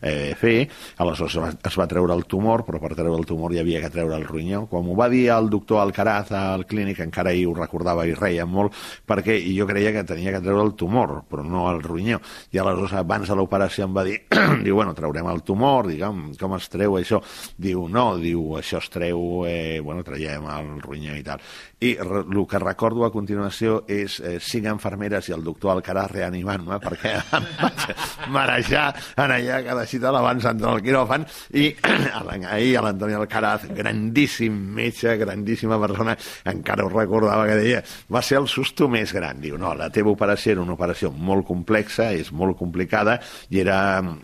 eh, 0.00 0.34
fer, 0.38 0.68
aleshores 1.02 1.38
es 1.38 1.40
va, 1.42 1.52
es 1.72 1.80
va 1.80 1.88
treure 1.88 2.11
el 2.14 2.24
tumor, 2.30 2.64
però 2.66 2.80
per 2.82 2.92
treure 2.94 3.18
el 3.18 3.26
tumor 3.28 3.54
hi 3.54 3.60
havia 3.62 3.80
que 3.82 3.90
treure 3.92 4.16
el 4.18 4.26
ronyó. 4.28 4.64
Quan 4.70 4.84
m'ho 4.86 4.96
va 4.98 5.08
dir 5.12 5.26
el 5.34 5.50
doctor 5.52 5.82
Alcaraz 5.82 6.32
al 6.36 6.66
clínic, 6.68 7.00
encara 7.04 7.32
ell 7.32 7.50
ho 7.50 7.56
recordava 7.56 8.06
i 8.08 8.14
reia 8.18 8.46
molt, 8.46 8.76
perquè 9.08 9.38
jo 9.56 9.66
creia 9.68 9.92
que 9.96 10.04
tenia 10.08 10.34
que 10.34 10.42
treure 10.44 10.64
el 10.66 10.74
tumor, 10.78 11.22
però 11.30 11.44
no 11.46 11.68
el 11.70 11.82
ronyó. 11.82 12.20
I 12.52 12.62
aleshores, 12.62 12.94
abans 13.00 13.28
de 13.28 13.38
l'operació, 13.38 13.88
em 13.88 13.96
va 13.96 14.06
dir, 14.06 14.18
diu, 14.64 14.76
bueno, 14.76 14.94
traurem 14.94 15.28
el 15.32 15.42
tumor, 15.46 15.90
diguem, 15.90 16.32
com 16.40 16.56
es 16.58 16.68
treu 16.72 16.98
això? 17.00 17.22
Diu, 17.56 17.86
no, 17.88 18.06
diu, 18.20 18.56
això 18.60 18.80
es 18.82 18.90
treu, 18.92 19.44
eh, 19.48 19.80
bueno, 19.84 20.04
traiem 20.06 20.48
el 20.52 20.72
ronyó 20.82 21.16
i 21.18 21.24
tal. 21.26 21.42
I 21.82 21.96
el 21.98 22.46
que 22.48 22.58
recordo 22.62 23.04
a 23.04 23.10
continuació 23.12 23.82
és 23.90 24.18
eh, 24.20 24.36
cinc 24.42 24.68
infermeres 24.70 25.28
i 25.28 25.34
el 25.34 25.42
doctor 25.44 25.72
Alcaraz 25.74 26.12
reanimant-me 26.12 26.78
perquè 26.82 27.14
em 27.38 27.48
vaig 27.58 27.86
marejar 28.32 28.86
en 29.16 29.34
allà 29.34 29.60
cada 29.66 29.86
cita 29.90 30.12
l'abans 30.14 30.46
d'entrar 30.46 30.74
al 30.76 30.84
quiròfan 30.84 31.26
i 31.58 31.70
ahir 32.52 32.76
a 32.78 32.82
l'Antoni 32.84 33.14
Alcaraz, 33.16 33.66
grandíssim 33.74 34.54
metge, 34.76 35.16
grandíssima 35.20 35.78
persona, 35.80 36.16
encara 36.44 36.86
ho 36.86 36.90
recordava 36.92 37.46
que 37.48 37.58
deia, 37.60 37.82
va 38.12 38.22
ser 38.22 38.40
el 38.40 38.48
susto 38.50 38.88
més 38.92 39.12
gran. 39.14 39.40
Diu, 39.42 39.58
no, 39.60 39.74
la 39.78 39.90
teva 39.94 40.12
operació 40.12 40.56
era 40.56 40.64
una 40.64 40.76
operació 40.76 41.12
molt 41.12 41.46
complexa, 41.48 42.10
és 42.12 42.32
molt 42.32 42.58
complicada 42.58 43.18
i 43.50 43.62
era, 43.62 43.78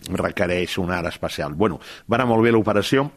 requereix 0.09 0.77
una 0.81 0.99
ara 0.99 1.13
especial. 1.13 1.55
Bueno, 1.55 1.79
va 2.09 2.19
anar 2.19 2.29
molt 2.33 2.45
bé 2.45 2.53
l'operació, 2.53 3.09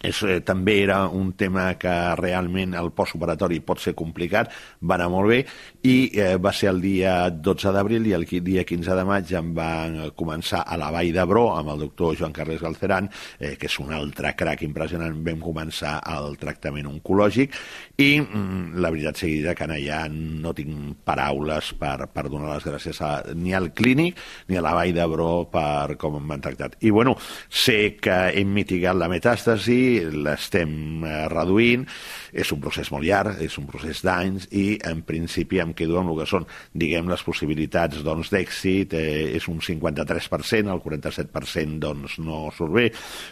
és, 0.00 0.22
eh, 0.22 0.40
també 0.40 0.82
era 0.82 1.06
un 1.08 1.32
tema 1.36 1.74
que 1.78 1.92
realment 2.16 2.74
el 2.74 2.90
postoperatori 2.96 3.60
pot 3.60 3.80
ser 3.80 3.94
complicat, 3.94 4.50
va 4.80 4.96
anar 4.96 5.10
molt 5.12 5.28
bé 5.28 5.40
i 5.82 6.10
eh, 6.16 6.36
va 6.40 6.52
ser 6.56 6.70
el 6.70 6.80
dia 6.80 7.14
12 7.30 7.72
d'abril 7.74 8.06
i 8.08 8.14
el 8.16 8.24
dia 8.24 8.64
15 8.64 8.96
de 8.96 9.04
maig 9.04 9.32
em 9.36 9.52
van 9.54 9.98
començar 10.16 10.62
a 10.66 10.78
la 10.80 10.90
Vall 10.94 11.12
d'Hebró 11.12 11.50
amb 11.56 11.74
el 11.74 11.84
doctor 11.84 12.16
Joan 12.16 12.32
Carles 12.32 12.62
Galceran, 12.62 13.10
eh, 13.38 13.56
que 13.60 13.68
és 13.68 13.78
un 13.82 13.92
altre 13.92 14.32
crac 14.36 14.64
impressionant, 14.64 15.20
vam 15.24 15.40
començar 15.44 15.98
el 16.16 16.36
tractament 16.40 16.88
oncològic 16.88 17.54
i 18.00 18.10
mm, 18.20 18.80
la 18.80 18.90
veritat 18.90 19.20
seguida 19.20 19.54
que 19.54 19.68
allà 19.68 20.00
no 20.10 20.54
tinc 20.56 21.04
paraules 21.04 21.74
per, 21.78 22.08
per 22.12 22.26
donar 22.28 22.54
les 22.54 22.66
gràcies 22.66 23.00
a, 23.04 23.12
ni 23.34 23.52
al 23.54 23.70
clínic 23.76 24.18
ni 24.48 24.56
a 24.56 24.64
la 24.64 24.74
Vall 24.78 24.94
d'Hebró 24.96 25.30
per 25.52 25.96
com 26.00 26.16
m'han 26.20 26.40
tractat. 26.40 26.78
I 26.80 26.90
bueno, 26.90 27.16
sé 27.48 27.96
que 28.00 28.18
hem 28.40 28.52
mitigat 28.54 28.96
la 28.96 29.10
metàstasi, 29.12 29.89
l'estem 30.12 31.04
eh, 31.04 31.26
reduint, 31.32 31.86
és 32.32 32.52
un 32.54 32.60
procés 32.62 32.90
molt 32.92 33.06
llarg, 33.06 33.40
és 33.42 33.56
un 33.60 33.66
procés 33.70 34.02
d'anys, 34.06 34.48
i 34.56 34.78
en 34.88 35.02
principi 35.06 35.60
em 35.62 35.74
quedo 35.76 35.98
amb 36.00 36.12
el 36.14 36.20
que 36.22 36.28
són, 36.30 36.46
diguem, 36.72 37.08
les 37.10 37.24
possibilitats 37.26 38.02
doncs, 38.06 38.30
d'èxit, 38.32 38.94
eh, 38.94 39.36
és 39.36 39.48
un 39.50 39.60
53%, 39.64 40.70
el 40.70 40.82
47% 40.84 41.78
doncs, 41.82 42.18
no 42.22 42.46
surt 42.56 42.74
bé, 42.74 42.86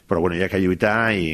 però 0.09 0.23
bueno, 0.25 0.37
hi 0.39 0.45
ha 0.45 0.51
que 0.51 0.61
lluitar 0.63 1.13
i, 1.15 1.33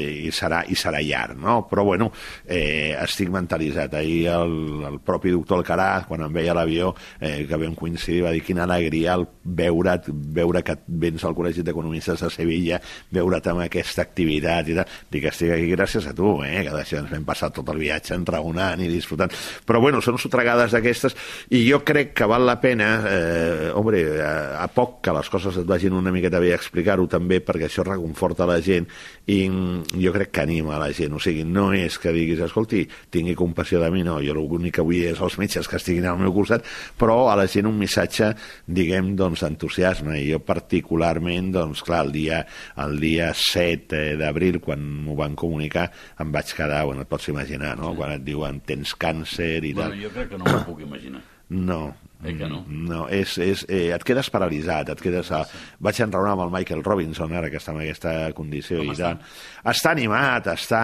i, 0.00 0.32
serà, 0.34 0.62
i 0.68 0.78
serà 0.78 1.02
llarg, 1.04 1.38
no? 1.40 1.60
Però 1.70 1.84
bueno, 1.86 2.10
eh, 2.46 2.94
estic 3.02 3.30
mentalitzat. 3.34 3.94
Ahir 3.98 4.28
el, 4.34 4.56
el 4.88 5.00
propi 5.04 5.32
doctor 5.34 5.60
Alcaraz, 5.60 6.08
quan 6.08 6.24
em 6.26 6.34
veia 6.34 6.54
l'avió, 6.56 6.92
eh, 7.20 7.44
que 7.48 7.60
vam 7.60 7.76
coincidir, 7.78 8.22
va 8.26 8.34
dir 8.34 8.44
quina 8.44 8.64
alegria 8.64 9.16
el 9.18 9.26
veure, 9.44 9.98
veure 10.08 10.64
que 10.66 10.78
vens 10.86 11.24
al 11.24 11.36
Col·legi 11.36 11.64
d'Economistes 11.66 12.24
de 12.24 12.30
Sevilla, 12.32 12.80
veure't 13.14 13.50
amb 13.52 13.64
aquesta 13.66 14.04
activitat 14.04 14.70
i 14.70 14.78
tal. 14.78 14.98
Dic, 15.12 15.28
estic 15.30 15.54
aquí 15.54 15.70
gràcies 15.72 16.08
a 16.10 16.14
tu, 16.16 16.36
eh, 16.46 16.62
que 16.64 16.74
d'això 16.94 17.02
ens 17.02 17.12
vam 17.12 17.26
passar 17.26 17.50
tot 17.54 17.68
el 17.72 17.80
viatge 17.82 18.14
enraonant 18.14 18.80
i 18.82 18.88
disfrutant. 18.88 19.32
Però 19.66 19.80
bueno, 19.82 20.00
són 20.04 20.18
sotregades 20.18 20.72
d'aquestes 20.74 21.16
i 21.50 21.64
jo 21.66 21.82
crec 21.84 22.14
que 22.14 22.28
val 22.30 22.46
la 22.46 22.60
pena, 22.60 22.88
eh, 23.08 23.70
hombre, 23.74 24.02
a, 24.22 24.62
a 24.62 24.68
poc 24.68 25.00
que 25.04 25.14
les 25.14 25.28
coses 25.30 25.58
et 25.60 25.66
vagin 25.66 25.94
una 25.94 26.12
miqueta 26.14 26.40
bé 26.40 26.54
explicar-ho 26.54 27.06
també, 27.10 27.40
perquè 27.44 27.68
això 27.68 27.84
reconforta 27.86 28.46
la 28.46 28.60
gent 28.64 28.86
i 29.26 29.44
jo 29.48 30.12
crec 30.14 30.32
que 30.34 30.44
anima 30.44 30.78
la 30.78 30.92
gent. 30.92 31.14
O 31.14 31.22
sigui, 31.22 31.44
no 31.44 31.70
és 31.74 31.98
que 31.98 32.12
diguis, 32.14 32.40
escolti, 32.44 32.84
tingui 33.10 33.34
compassió 33.38 33.80
de 33.82 33.90
mi, 33.90 34.04
no, 34.06 34.20
jo 34.24 34.36
l'únic 34.36 34.78
que 34.78 34.84
vull 34.84 35.02
és 35.10 35.20
els 35.22 35.38
metges 35.40 35.68
que 35.70 35.78
estiguin 35.80 36.06
al 36.08 36.20
meu 36.20 36.32
costat, 36.34 36.64
però 36.98 37.30
a 37.32 37.36
la 37.38 37.46
gent 37.50 37.68
un 37.68 37.78
missatge, 37.78 38.32
diguem, 38.66 39.14
doncs, 39.18 39.44
d'entusiasme. 39.44 40.18
I 40.20 40.30
jo 40.32 40.40
particularment, 40.44 41.52
doncs, 41.54 41.82
clar, 41.86 42.04
el 42.06 42.12
dia, 42.14 42.42
el 42.84 42.98
dia 43.00 43.30
7 43.34 43.96
eh, 43.96 44.16
d'abril, 44.20 44.60
quan 44.64 44.82
m'ho 45.04 45.16
van 45.18 45.36
comunicar, 45.38 45.88
em 46.20 46.32
vaig 46.34 46.52
quedar, 46.56 46.83
bueno, 46.84 47.02
et 47.02 47.08
pots 47.08 47.28
imaginar, 47.32 47.76
no?, 47.78 47.92
sí. 47.92 47.98
quan 48.00 48.12
et 48.16 48.24
diuen 48.24 48.60
tens 48.64 48.94
càncer 48.96 49.64
i 49.64 49.72
bueno, 49.72 49.90
tal. 49.90 50.02
jo 50.02 50.10
crec 50.14 50.28
que 50.32 50.38
no 50.40 50.44
m'ho 50.48 50.64
puc 50.68 50.80
imaginar. 50.86 51.22
No, 51.48 51.94
Eh 52.22 52.36
que 52.38 52.46
no? 52.48 52.62
no, 52.68 53.04
és, 53.12 53.36
és, 53.42 53.64
eh, 53.68 53.90
et 53.92 54.04
quedes 54.06 54.30
paralitzat, 54.32 54.88
et 54.94 55.00
quedes... 55.02 55.28
A... 55.34 55.42
Vaig 55.84 55.98
enraonar 56.00 56.32
amb 56.32 56.44
el 56.46 56.52
Michael 56.54 56.84
Robinson, 56.84 57.32
ara 57.36 57.50
que 57.52 57.58
està 57.60 57.74
en 57.74 57.82
aquesta 57.82 58.14
condició 58.36 58.78
Com 58.80 58.92
i 58.92 58.94
està? 58.94 59.10
tal. 59.12 59.72
Està 59.74 59.92
animat, 59.92 60.48
està... 60.54 60.80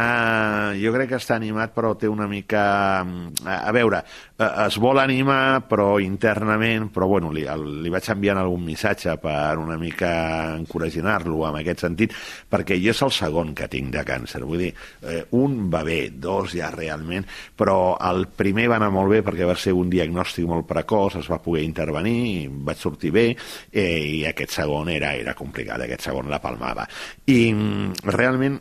Jo 0.77 0.93
crec 0.93 1.13
que 1.15 1.21
està 1.21 1.39
animat, 1.41 1.73
però 1.77 1.95
té 1.97 2.11
una 2.13 2.27
mica... 2.29 2.65
A, 3.01 3.57
a 3.57 3.73
veure, 3.73 4.03
eh, 4.37 4.51
es 4.67 4.77
vol 4.83 5.01
animar, 5.01 5.63
però 5.71 5.95
internament, 6.05 6.91
però 6.93 7.09
bueno, 7.09 7.33
li, 7.33 7.47
li 7.81 7.95
vaig 7.95 8.11
enviant 8.13 8.43
algun 8.43 8.67
missatge 8.67 9.17
per 9.23 9.57
una 9.63 9.79
mica 9.81 10.13
encoraginar-lo 10.59 11.47
en 11.49 11.61
aquest 11.63 11.87
sentit, 11.87 12.17
perquè 12.53 12.77
jo 12.83 12.93
és 12.93 13.03
el 13.07 13.15
segon 13.17 13.55
que 13.57 13.71
tinc 13.73 13.95
de 13.97 14.05
càncer. 14.05 14.43
Vull 14.45 14.67
dir, 14.67 14.75
eh, 15.09 15.23
un 15.41 15.71
va 15.73 15.81
bé, 15.89 16.03
dos 16.13 16.53
ja 16.59 16.69
realment, 16.75 17.25
però 17.57 17.97
el 18.11 18.27
primer 18.29 18.69
va 18.75 18.81
anar 18.81 18.93
molt 18.93 19.15
bé 19.15 19.25
perquè 19.25 19.49
va 19.49 19.57
ser 19.57 19.73
un 19.77 19.89
diagnòstic 19.89 20.45
molt 20.51 20.69
precoç, 20.69 21.17
es 21.23 21.30
va 21.31 21.41
poder 21.43 21.65
intervenir, 21.67 22.49
vaig 22.67 22.81
sortir 22.81 23.13
bé, 23.15 23.27
eh, 23.71 24.03
i 24.21 24.21
aquest 24.29 24.59
segon 24.61 24.91
era, 24.93 25.15
era 25.19 25.37
complicat, 25.39 25.87
aquest 25.87 26.11
segon 26.11 26.31
la 26.31 26.43
palmava. 26.43 26.87
I 27.31 27.41
mm, 27.53 28.11
realment 28.11 28.61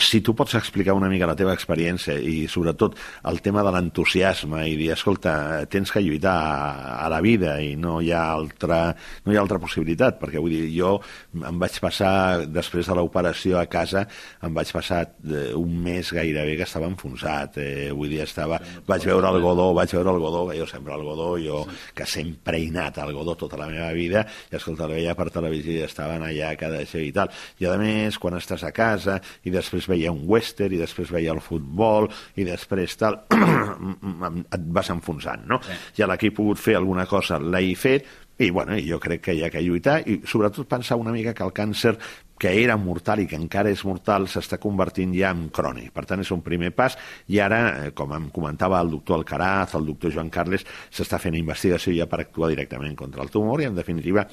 si 0.00 0.20
tu 0.20 0.34
pots 0.34 0.56
explicar 0.58 0.94
una 0.94 1.08
mica 1.08 1.26
la 1.28 1.36
teva 1.38 1.52
experiència 1.54 2.16
i 2.18 2.48
sobretot 2.50 2.96
el 3.30 3.38
tema 3.44 3.62
de 3.62 3.70
l'entusiasme 3.74 4.64
i 4.66 4.74
dir, 4.78 4.90
escolta, 4.94 5.34
tens 5.70 5.92
que 5.94 6.02
lluitar 6.02 6.34
a, 6.34 6.96
a 7.04 7.10
la 7.12 7.20
vida 7.22 7.54
i 7.62 7.74
no 7.78 8.00
hi 8.02 8.10
ha 8.10 8.24
altra, 8.32 8.78
no 9.24 9.32
hi 9.32 9.38
ha 9.38 9.44
altra 9.44 9.60
possibilitat, 9.62 10.18
perquè 10.18 10.42
vull 10.42 10.56
dir, 10.56 10.64
jo 10.74 10.96
em 11.38 11.60
vaig 11.62 11.78
passar, 11.82 12.42
després 12.50 12.90
de 12.90 12.96
l'operació 12.98 13.60
a 13.60 13.68
casa, 13.70 14.02
em 14.42 14.56
vaig 14.56 14.72
passar 14.74 15.04
eh, 15.04 15.52
un 15.54 15.78
mes 15.86 16.10
gairebé 16.16 16.58
que 16.58 16.66
estava 16.66 16.90
enfonsat, 16.90 17.60
eh, 17.62 17.92
vull 17.94 18.10
dir, 18.10 18.24
estava, 18.26 18.58
vaig 18.88 19.06
veure 19.06 19.30
el 19.30 19.40
Godó, 19.44 19.70
vaig 19.78 19.94
veure 19.94 20.16
el 20.16 20.20
Godó, 20.24 20.44
jo 20.58 20.66
sempre 20.70 20.98
el 20.98 21.06
Godó, 21.06 21.30
jo 21.38 21.62
que 21.94 22.08
sempre 22.10 22.58
he 22.58 22.66
anat 22.72 22.98
al 22.98 23.14
Godó 23.14 23.36
tota 23.38 23.62
la 23.62 23.70
meva 23.70 23.92
vida, 23.94 24.26
i 24.50 24.58
escolta, 24.58 24.88
el 24.88 24.98
veia 24.98 25.14
per 25.14 25.30
televisió 25.30 25.78
i 25.78 25.86
estaven 25.86 26.26
allà 26.26 26.50
cada 26.58 26.82
això 26.82 26.98
i 26.98 27.14
tal. 27.14 27.30
I 27.62 27.70
a 27.70 27.78
més, 27.78 28.18
quan 28.18 28.34
estàs 28.40 28.66
a 28.66 28.74
casa 28.74 29.20
i 29.46 29.54
després 29.54 29.83
veia 29.90 30.12
un 30.12 30.24
western 30.30 30.74
i 30.74 30.80
després 30.80 31.12
veia 31.14 31.32
el 31.34 31.42
futbol 31.44 32.08
i 32.36 32.46
després 32.46 32.96
tal, 33.00 33.20
et 34.56 34.68
vas 34.74 34.92
enfonsant, 34.94 35.46
no? 35.50 35.60
Sí. 35.64 35.78
I 36.00 36.04
a 36.04 36.10
la 36.10 36.18
que 36.20 36.30
he 36.30 36.36
pogut 36.36 36.60
fer 36.60 36.78
alguna 36.78 37.08
cosa 37.10 37.40
l'he 37.40 37.74
fet 37.78 38.06
i 38.38 38.50
bueno, 38.50 38.74
jo 38.82 38.98
crec 38.98 39.20
que 39.22 39.34
hi 39.36 39.44
ha 39.46 39.50
que 39.50 39.62
lluitar 39.62 40.00
i 40.10 40.18
sobretot 40.26 40.66
pensar 40.66 40.98
una 40.98 41.12
mica 41.14 41.34
que 41.34 41.44
el 41.46 41.52
càncer 41.54 41.94
que 42.38 42.50
era 42.64 42.76
mortal 42.76 43.22
i 43.22 43.28
que 43.30 43.38
encara 43.38 43.70
és 43.70 43.84
mortal 43.86 44.26
s'està 44.26 44.58
convertint 44.58 45.12
ja 45.14 45.30
en 45.30 45.46
crònic. 45.54 45.92
Per 45.94 46.02
tant, 46.08 46.20
és 46.20 46.32
un 46.34 46.42
primer 46.42 46.72
pas 46.74 46.96
i 47.30 47.38
ara, 47.38 47.60
eh, 47.84 47.92
com 47.94 48.10
em 48.16 48.26
comentava 48.34 48.80
el 48.82 48.90
doctor 48.90 49.20
Alcaraz, 49.20 49.76
el 49.78 49.86
doctor 49.86 50.12
Joan 50.16 50.32
Carles, 50.34 50.66
s'està 50.90 51.20
fent 51.22 51.38
investigació 51.38 51.94
ja 51.94 52.08
per 52.10 52.24
actuar 52.24 52.50
directament 52.50 52.96
contra 52.98 53.22
el 53.22 53.30
tumor 53.30 53.62
i, 53.62 53.70
en 53.70 53.78
definitiva, 53.78 54.26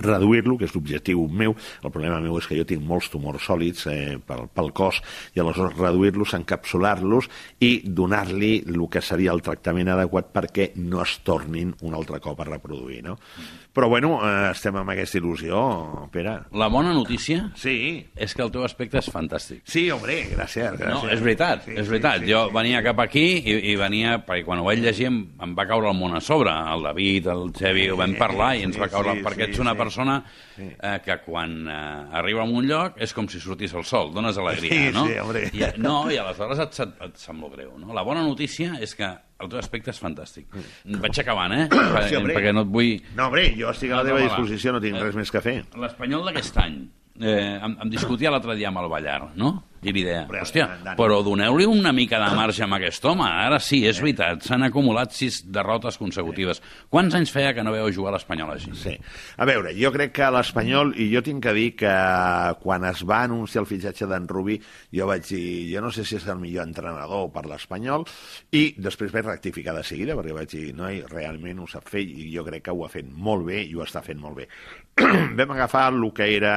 reduir-lo, 0.00 0.56
que 0.58 0.68
és 0.68 0.74
l'objectiu 0.74 1.26
meu. 1.28 1.54
El 1.82 1.92
problema 1.94 2.20
meu 2.24 2.38
és 2.38 2.48
que 2.48 2.58
jo 2.58 2.66
tinc 2.68 2.82
molts 2.84 3.10
tumors 3.12 3.44
sòlids 3.46 3.86
eh, 3.90 4.16
pel, 4.26 4.46
pel 4.54 4.72
cos 4.76 5.00
i 5.34 5.42
aleshores 5.42 5.76
reduir-los, 5.78 6.34
encapsular-los 6.38 7.30
i 7.64 7.72
donar-li 7.86 8.54
el 8.66 8.88
que 8.90 9.02
seria 9.04 9.34
el 9.34 9.44
tractament 9.44 9.92
adequat 9.94 10.32
perquè 10.34 10.72
no 10.80 11.02
es 11.04 11.18
tornin 11.26 11.74
un 11.82 11.94
altre 11.94 12.20
cop 12.24 12.40
a 12.40 12.48
reproduir. 12.48 13.02
No? 13.04 13.18
Però 13.74 13.88
bueno, 13.90 14.20
eh, 14.22 14.50
estem 14.52 14.76
amb 14.78 14.92
aquesta 14.92 15.18
il·lusió, 15.18 16.08
Pere. 16.14 16.36
La 16.54 16.68
bona 16.70 16.92
notícia 16.94 17.48
Sí, 17.58 18.06
és 18.14 18.32
que 18.34 18.42
el 18.44 18.52
teu 18.54 18.62
aspecte 18.62 19.00
és 19.00 19.08
fantàstic. 19.10 19.62
sí, 19.66 19.90
hombre, 19.90 20.20
gràcies. 20.30 20.76
gràcies. 20.78 21.02
No, 21.02 21.08
és 21.10 21.20
veritat, 21.20 21.64
Sí, 21.64 21.72
és 21.72 21.82
sí, 21.84 21.90
veritat. 21.90 22.20
sí, 22.22 22.30
jo 22.30 22.44
sí. 22.46 22.54
venia 22.54 22.82
cap 22.86 23.00
aquí 23.00 23.24
i, 23.42 23.72
i 23.72 23.74
venia, 23.76 24.20
perquè 24.24 24.44
quan 24.44 24.60
ho 24.60 24.64
vaig 24.68 24.78
llegir 24.78 25.08
em, 25.10 25.18
em 25.42 25.56
va 25.58 25.66
caure 25.66 25.90
el 25.90 25.98
món 25.98 26.14
a 26.14 26.20
sobre. 26.20 26.50
El 26.50 26.82
David, 26.86 27.26
el 27.26 27.50
Xevi, 27.52 27.88
ho 27.90 27.96
vam 27.98 28.14
parlar 28.14 28.52
i 28.56 28.62
ens 28.62 28.78
va 28.78 28.86
sí, 28.86 28.92
caure... 28.94 29.16
sí, 29.18 29.24
perquè 29.26 29.44
sí, 29.46 29.50
ets 29.50 29.58
una 29.58 29.72
sí. 29.74 29.78
persona 29.78 30.24
eh, 30.58 31.00
que 31.04 31.16
quan 31.24 31.54
eh, 31.68 32.16
arriba 32.18 32.42
a 32.42 32.48
un 32.48 32.66
lloc 32.68 32.98
és 33.02 33.12
com 33.16 33.28
si 33.28 33.40
sortís 33.42 33.74
el 33.74 33.84
sol, 33.84 34.12
dones 34.14 34.38
alegria, 34.38 34.70
Sí, 34.70 34.92
no? 34.94 35.06
sí, 35.06 35.18
hombre. 35.18 35.44
I, 35.52 35.64
no, 35.82 35.96
i 36.10 36.18
aleshores 36.20 36.58
et, 36.64 36.80
et, 36.86 36.96
et 37.08 37.16
sembla 37.20 37.50
greu, 37.54 37.72
no? 37.78 37.92
La 37.96 38.02
bona 38.06 38.22
notícia 38.26 38.76
és 38.80 38.94
que 38.98 39.08
el 39.44 39.50
teu 39.50 39.58
aspecte 39.58 39.90
és 39.92 39.98
fantàstic. 40.00 40.46
Vaig 41.02 41.18
acabant, 41.20 41.52
eh? 41.52 41.68
Sí, 42.08 42.16
hombre. 42.16 42.34
perquè 42.38 42.52
no 42.54 42.62
et 42.64 42.72
vull... 42.72 42.92
No, 43.16 43.26
hombre, 43.28 43.48
jo 43.58 43.70
estic 43.74 43.90
a 43.92 44.02
la 44.02 44.04
teva 44.08 44.22
disposició, 44.22 44.72
no 44.72 44.80
tinc 44.84 44.96
Eh, 44.96 45.02
res 45.04 45.16
més 45.18 45.30
que 45.34 45.42
fer. 45.44 45.56
L'Espanyol 45.76 46.24
d'aquest 46.30 46.56
any, 46.62 46.78
eh, 47.20 47.58
em, 47.58 47.76
em 47.84 47.90
discutia 47.92 48.30
l'altre 48.30 48.54
dia 48.56 48.70
amb 48.70 48.78
el 48.84 48.88
Ballar, 48.92 49.20
no? 49.36 49.56
I 49.84 49.92
li 49.92 50.04
deia, 50.06 50.22
Hombre, 50.24 50.40
hòstia, 50.40 50.66
però 50.96 51.20
doneu-li 51.24 51.66
una 51.68 51.92
mica 51.92 52.18
de 52.22 52.30
marge 52.36 52.64
amb 52.64 52.78
aquest 52.78 53.04
home. 53.04 53.26
Ara 53.26 53.58
sí, 53.60 53.82
és 53.88 54.00
veritat, 54.00 54.44
s'han 54.46 54.64
acumulat 54.66 55.12
sis 55.12 55.42
derrotes 55.52 55.98
consecutives. 56.00 56.62
Quants 56.92 57.14
anys 57.18 57.32
feia 57.34 57.52
que 57.56 57.64
no 57.66 57.74
veu 57.74 57.90
jugar 57.92 58.14
l'Espanyol 58.14 58.54
així? 58.54 58.72
Sí. 58.80 58.94
A 59.36 59.48
veure, 59.48 59.74
jo 59.76 59.92
crec 59.94 60.14
que 60.16 60.30
l'Espanyol, 60.32 60.94
i 61.00 61.10
jo 61.12 61.22
tinc 61.26 61.44
que 61.44 61.54
dir 61.56 61.68
que 61.76 61.94
quan 62.62 62.86
es 62.88 63.04
va 63.04 63.22
anunciar 63.28 63.64
el 63.64 63.68
fitxatge 63.68 64.08
d'en 64.10 64.28
Rubí, 64.30 64.56
jo 64.94 65.08
vaig 65.10 65.26
dir, 65.28 65.44
jo 65.74 65.84
no 65.84 65.92
sé 65.94 66.06
si 66.08 66.16
és 66.16 66.28
el 66.32 66.40
millor 66.40 66.64
entrenador 66.68 67.28
per 67.34 67.44
l'Espanyol, 67.50 68.06
i 68.56 68.64
després 68.80 69.12
vaig 69.12 69.28
rectificar 69.28 69.76
de 69.76 69.84
seguida, 69.84 70.16
perquè 70.16 70.36
vaig 70.36 70.50
dir, 70.56 70.66
no, 70.76 70.88
realment 71.12 71.60
ho 71.60 71.68
sap 71.70 71.92
fer, 71.92 72.04
i 72.04 72.30
jo 72.32 72.46
crec 72.46 72.68
que 72.68 72.74
ho 72.74 72.84
ha 72.86 72.92
fet 72.92 73.08
molt 73.10 73.44
bé, 73.50 73.60
i 73.68 73.76
ho 73.76 73.84
està 73.84 74.02
fent 74.04 74.20
molt 74.22 74.40
bé. 74.42 74.48
Vam 75.38 75.54
agafar 75.56 75.88
el 75.92 76.06
que 76.14 76.28
era 76.36 76.54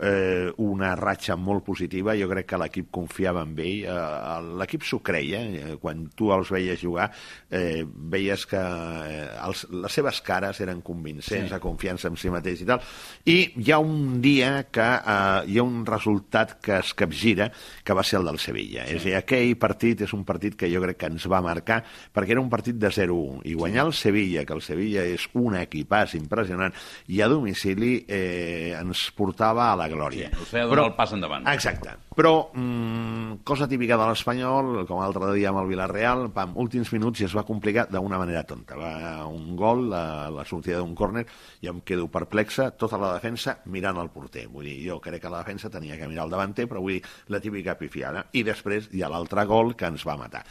eh, 0.00 0.50
una 0.62 0.94
ratxa 0.96 1.36
molt 1.36 1.64
positiva, 1.66 2.14
jo 2.18 2.28
crec 2.30 2.48
que 2.52 2.60
l'equip 2.70 2.90
confiava 2.94 3.42
en 3.42 3.56
ell, 3.58 3.84
eh, 3.90 4.54
l'equip 4.60 4.84
s'ho 4.86 5.00
creia, 5.02 5.40
eh, 5.42 5.76
quan 5.82 6.06
tu 6.16 6.30
els 6.32 6.50
veies 6.50 6.80
jugar, 6.80 7.10
eh, 7.50 7.84
veies 7.84 8.46
que 8.46 8.60
eh, 8.60 9.26
els, 9.44 9.66
les 9.70 9.92
seves 9.92 10.20
cares 10.22 10.60
eren 10.62 10.80
convincents, 10.86 11.48
sí. 11.48 11.52
de 11.52 11.60
confiança 11.60 12.08
en 12.08 12.16
si 12.16 12.30
mateix 12.30 12.62
i 12.62 12.68
tal, 12.68 12.82
i 13.26 13.38
hi 13.58 13.72
ha 13.72 13.80
un 13.82 14.20
dia 14.22 14.68
que 14.70 14.86
eh, 14.86 15.50
hi 15.50 15.58
ha 15.58 15.66
un 15.66 15.84
resultat 15.86 16.58
que 16.62 16.78
es 16.78 16.94
capgira, 16.94 17.50
que 17.84 17.96
va 17.96 18.04
ser 18.06 18.20
el 18.20 18.30
del 18.30 18.38
Sevilla. 18.38 18.86
Sí. 18.86 18.96
És 18.96 19.02
a 19.02 19.08
dir, 19.08 19.16
aquell 19.18 19.56
partit 19.60 20.06
és 20.06 20.14
un 20.16 20.24
partit 20.28 20.56
que 20.56 20.70
jo 20.70 20.82
crec 20.84 21.00
que 21.00 21.10
ens 21.10 21.26
va 21.30 21.42
marcar, 21.44 21.82
perquè 22.14 22.36
era 22.36 22.44
un 22.44 22.50
partit 22.52 22.78
de 22.78 22.92
0-1, 22.94 23.42
i 23.50 23.56
guanyar 23.58 23.88
el 23.88 23.94
Sevilla, 23.96 24.44
que 24.46 24.56
el 24.56 24.62
Sevilla 24.64 25.04
és 25.08 25.26
un 25.34 25.58
equipàs 25.58 26.14
impressionant, 26.18 26.76
i 27.10 27.20
a 27.20 27.28
domicili 27.30 28.04
eh, 28.06 28.76
ens 28.78 29.08
portava 29.16 29.70
a 29.72 29.76
la 29.78 29.88
glòria. 29.90 30.30
Sí, 30.30 30.46
us 30.46 30.54
feia 30.54 30.68
donar 30.70 30.90
el 30.90 30.96
pas 30.98 31.16
endavant. 31.16 31.48
Exacte. 31.50 31.96
Però 32.16 32.50
mm, 32.60 33.40
cosa 33.48 33.66
típica 33.68 33.96
de 33.96 34.06
l'Espanyol, 34.10 34.84
com 34.88 35.00
l'altre 35.00 35.30
dia 35.32 35.48
amb 35.50 35.62
el 35.62 35.70
Villarreal, 35.70 36.26
pam, 36.34 36.52
últims 36.60 36.92
minuts 36.94 37.22
i 37.22 37.26
es 37.26 37.36
va 37.36 37.46
complicar 37.48 37.86
d'una 37.88 38.20
manera 38.20 38.44
tonta. 38.44 38.76
Va 38.76 39.24
un 39.26 39.56
gol, 39.56 39.86
la, 39.90 40.02
la 40.34 40.44
sortida 40.44 40.82
d'un 40.82 40.92
córner, 40.94 41.24
i 41.64 41.72
em 41.72 41.80
quedo 41.86 42.10
perplexa, 42.12 42.70
tota 42.76 43.00
la 43.00 43.14
defensa 43.16 43.56
mirant 43.72 43.98
el 44.02 44.12
porter. 44.12 44.46
Vull 44.52 44.68
dir, 44.68 44.76
jo 44.90 45.00
crec 45.00 45.24
que 45.24 45.32
la 45.32 45.40
defensa 45.40 45.72
tenia 45.72 45.96
que 45.96 46.10
mirar 46.10 46.28
el 46.28 46.36
davanter, 46.36 46.68
però 46.68 46.84
vull 46.84 46.98
dir, 46.98 47.02
la 47.32 47.40
típica 47.40 47.78
pifiada. 47.80 48.26
I 48.36 48.44
després 48.46 48.92
hi 48.92 49.02
ha 49.02 49.10
l'altre 49.10 49.48
gol 49.48 49.74
que 49.74 49.88
ens 49.90 50.06
va 50.06 50.20
matar. 50.20 50.44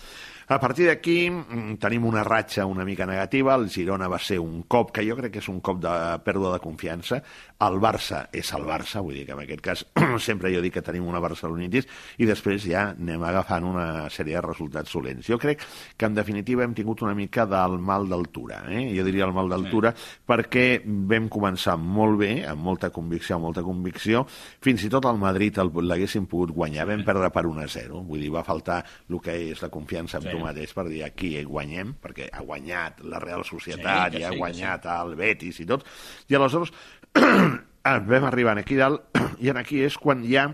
A 0.50 0.58
partir 0.58 0.88
d'aquí 0.88 1.30
mm, 1.30 1.76
tenim 1.78 2.08
una 2.10 2.24
ratxa 2.26 2.66
una 2.66 2.82
mica 2.82 3.06
negativa, 3.06 3.54
el 3.54 3.68
Girona 3.70 4.08
va 4.10 4.18
ser 4.18 4.40
un 4.42 4.64
cop, 4.64 4.90
que 4.96 5.04
jo 5.06 5.14
crec 5.20 5.36
que 5.36 5.44
és 5.44 5.50
un 5.52 5.60
cop 5.62 5.78
de 5.84 5.92
pèrdua 6.26 6.56
de 6.56 6.62
confiança, 6.64 7.20
el 7.62 7.78
Barça 7.78 8.24
és 8.34 8.50
el 8.58 8.66
Barça, 8.66 9.04
vull 9.06 9.20
dir 9.20 9.28
que 9.28 9.36
en 9.38 9.44
aquest 9.44 9.62
cas 9.62 9.86
sempre 10.28 10.50
jo 10.50 10.64
dic 10.66 10.74
que 10.80 10.86
tenim 10.88 11.06
una 11.06 11.22
barcelonitis 11.22 11.86
i 12.18 12.28
després 12.30 12.66
ja 12.68 12.90
anem 12.94 13.24
agafant 13.28 13.68
una 13.70 13.88
sèrie 14.14 14.38
de 14.38 14.44
resultats 14.46 14.92
solents. 14.92 15.28
Jo 15.28 15.40
crec 15.42 15.64
que 15.98 16.08
en 16.08 16.16
definitiva 16.18 16.64
hem 16.66 16.76
tingut 16.78 17.04
una 17.06 17.16
mica 17.18 17.46
del 17.50 17.78
mal 17.80 18.08
d'altura, 18.10 18.64
eh? 18.70 18.88
jo 18.96 19.06
diria 19.08 19.28
el 19.28 19.36
mal 19.36 19.50
d'altura, 19.52 19.94
sí. 19.96 20.20
perquè 20.30 20.66
vam 20.86 21.30
començar 21.32 21.78
molt 21.80 22.20
bé, 22.22 22.32
amb 22.50 22.64
molta 22.66 22.92
convicció, 22.94 23.38
amb 23.38 23.50
molta 23.50 23.64
convicció, 23.66 24.26
fins 24.64 24.84
i 24.86 24.92
tot 24.92 25.08
el 25.10 25.20
Madrid 25.22 25.58
l'haguéssim 25.60 26.28
pogut 26.30 26.54
guanyar, 26.56 26.88
vam 26.90 27.04
perdre 27.08 27.30
per 27.34 27.46
1 27.48 27.64
a 27.64 27.68
0, 27.70 28.04
vull 28.08 28.24
dir, 28.24 28.32
va 28.34 28.46
faltar 28.48 28.82
el 29.10 29.20
que 29.24 29.36
és 29.52 29.62
la 29.64 29.72
confiança 29.74 30.20
en 30.20 30.28
sí 30.30 30.40
mateix 30.40 30.74
per 30.76 30.88
dir 30.90 31.04
aquí 31.06 31.34
guanyem, 31.46 31.96
perquè 32.02 32.30
ha 32.32 32.44
guanyat 32.46 33.04
la 33.10 33.20
Real 33.24 33.44
Societat 33.48 34.16
sí, 34.16 34.22
i 34.22 34.26
ha 34.26 34.34
sí, 34.34 34.40
guanyat 34.40 34.88
sí. 34.88 34.96
el 34.96 35.16
Betis 35.20 35.60
i 35.64 35.68
tot, 35.70 35.86
i 36.30 36.38
aleshores 36.38 36.74
vam 38.12 38.28
arribar 38.30 38.58
aquí 38.58 38.80
dalt 38.80 39.06
i 39.44 39.52
en 39.52 39.62
aquí 39.62 39.84
és 39.86 39.98
quan 39.98 40.24
hi 40.26 40.38
ha 40.38 40.50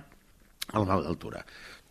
el 0.73 0.85
mal 0.89 1.03
d'altura 1.05 1.45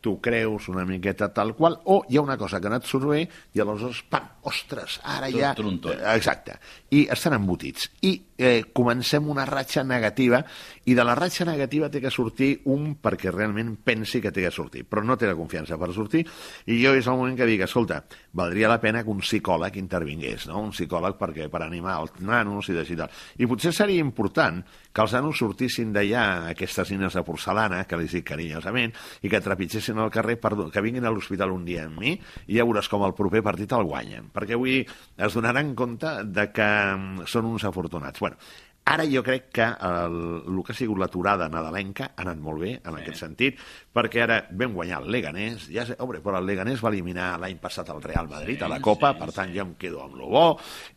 tu 0.04 0.20
creus 0.20 0.68
una 0.68 0.84
miqueta 0.84 1.30
tal 1.32 1.54
qual, 1.56 1.78
o 1.88 2.02
hi 2.10 2.18
ha 2.18 2.20
una 2.20 2.36
cosa 2.36 2.58
que 2.60 2.68
no 2.68 2.76
et 2.76 2.84
surt 2.84 3.06
bé 3.08 3.22
i 3.56 3.62
aleshores, 3.62 4.02
pam, 4.12 4.26
ostres, 4.50 4.98
ara 5.00 5.30
ja... 5.32 5.54
Trontot. 5.56 5.96
Exacte. 6.12 6.58
I 6.92 7.06
estan 7.14 7.38
embotits. 7.38 7.86
I 8.04 8.10
eh, 8.36 8.66
comencem 8.76 9.30
una 9.32 9.46
ratxa 9.48 9.80
negativa 9.88 10.42
i 10.84 10.92
de 10.98 11.06
la 11.08 11.14
ratxa 11.16 11.48
negativa 11.48 11.88
té 11.88 12.02
que 12.04 12.12
sortir 12.12 12.50
un 12.74 12.98
perquè 13.00 13.32
realment 13.32 13.78
pensi 13.80 14.20
que 14.20 14.28
té 14.28 14.44
que 14.44 14.52
sortir, 14.52 14.84
però 14.84 15.00
no 15.00 15.16
té 15.16 15.30
la 15.30 15.38
confiança 15.40 15.80
per 15.80 15.88
sortir 15.96 16.26
i 16.68 16.76
jo 16.84 16.92
és 16.92 17.08
el 17.08 17.16
moment 17.16 17.40
que 17.40 17.48
dic, 17.48 17.64
escolta, 17.64 18.02
valdria 18.34 18.68
la 18.68 18.80
pena 18.82 19.02
que 19.04 19.12
un 19.12 19.22
psicòleg 19.22 19.78
intervingués, 19.78 20.48
no? 20.50 20.60
un 20.66 20.72
psicòleg 20.74 21.16
perquè 21.20 21.46
per 21.50 21.62
animar 21.62 22.00
els 22.02 22.18
nanos 22.20 22.68
i 22.68 22.76
de 22.76 22.84
tal. 22.98 23.12
I 23.38 23.48
potser 23.50 23.72
seria 23.72 24.02
important 24.02 24.60
que 24.94 25.02
els 25.02 25.14
nanos 25.14 25.38
sortissin 25.38 25.94
d'allà 25.94 26.50
aquestes 26.50 26.90
nines 26.92 27.14
de 27.14 27.24
porcelana, 27.26 27.84
que 27.86 27.98
li 27.98 28.10
dic 28.10 28.26
carinyosament, 28.28 28.94
i 29.22 29.30
que 29.30 29.42
trepitgessin 29.42 29.98
al 30.02 30.12
carrer, 30.14 30.36
per, 30.42 30.54
que 30.70 30.84
vinguin 30.84 31.06
a 31.06 31.14
l'hospital 31.14 31.54
un 31.54 31.64
dia 31.66 31.86
amb 31.86 32.02
mi, 32.02 32.14
i 32.46 32.58
ja 32.58 32.66
veuràs 32.66 32.90
com 32.90 33.06
el 33.06 33.16
proper 33.16 33.42
partit 33.46 33.72
el 33.72 33.86
guanyen. 33.88 34.30
Perquè 34.34 34.58
avui 34.58 34.82
es 34.82 35.34
donaran 35.38 35.74
compte 35.78 36.20
de 36.26 36.50
que 36.54 36.68
mm, 36.68 37.26
són 37.30 37.50
uns 37.50 37.66
afortunats. 37.70 38.22
Bueno, 38.22 38.38
Ara 38.84 39.06
jo 39.08 39.22
crec 39.24 39.48
que 39.56 39.64
el, 39.64 40.16
el 40.44 40.58
que 40.60 40.74
ha 40.74 40.76
sigut 40.76 40.98
l'aturada 41.00 41.48
nadalenca 41.48 42.10
ha 42.10 42.24
anat 42.26 42.40
molt 42.44 42.60
bé 42.60 42.72
en 42.76 42.90
sí. 42.92 43.00
aquest 43.00 43.22
sentit, 43.22 43.60
perquè 43.94 44.24
ara 44.26 44.36
vam 44.52 44.74
guanyar 44.76 44.98
el 45.00 45.08
Leganés, 45.14 45.68
ja 45.72 45.86
sé, 45.88 45.96
obre, 46.04 46.20
però 46.20 46.36
el 46.42 46.48
Leganés 46.50 46.82
va 46.84 46.90
eliminar 46.92 47.30
l'any 47.40 47.56
passat 47.62 47.88
el 47.94 48.02
Real 48.04 48.28
Madrid 48.28 48.58
sí, 48.58 48.64
a 48.66 48.68
la 48.68 48.80
Copa, 48.84 49.14
sí, 49.14 49.22
per 49.22 49.30
tant 49.32 49.48
sí. 49.48 49.56
jo 49.56 49.64
em 49.64 49.72
quedo 49.80 50.02
amb 50.04 50.18
lo 50.20 50.28
bo, 50.34 50.44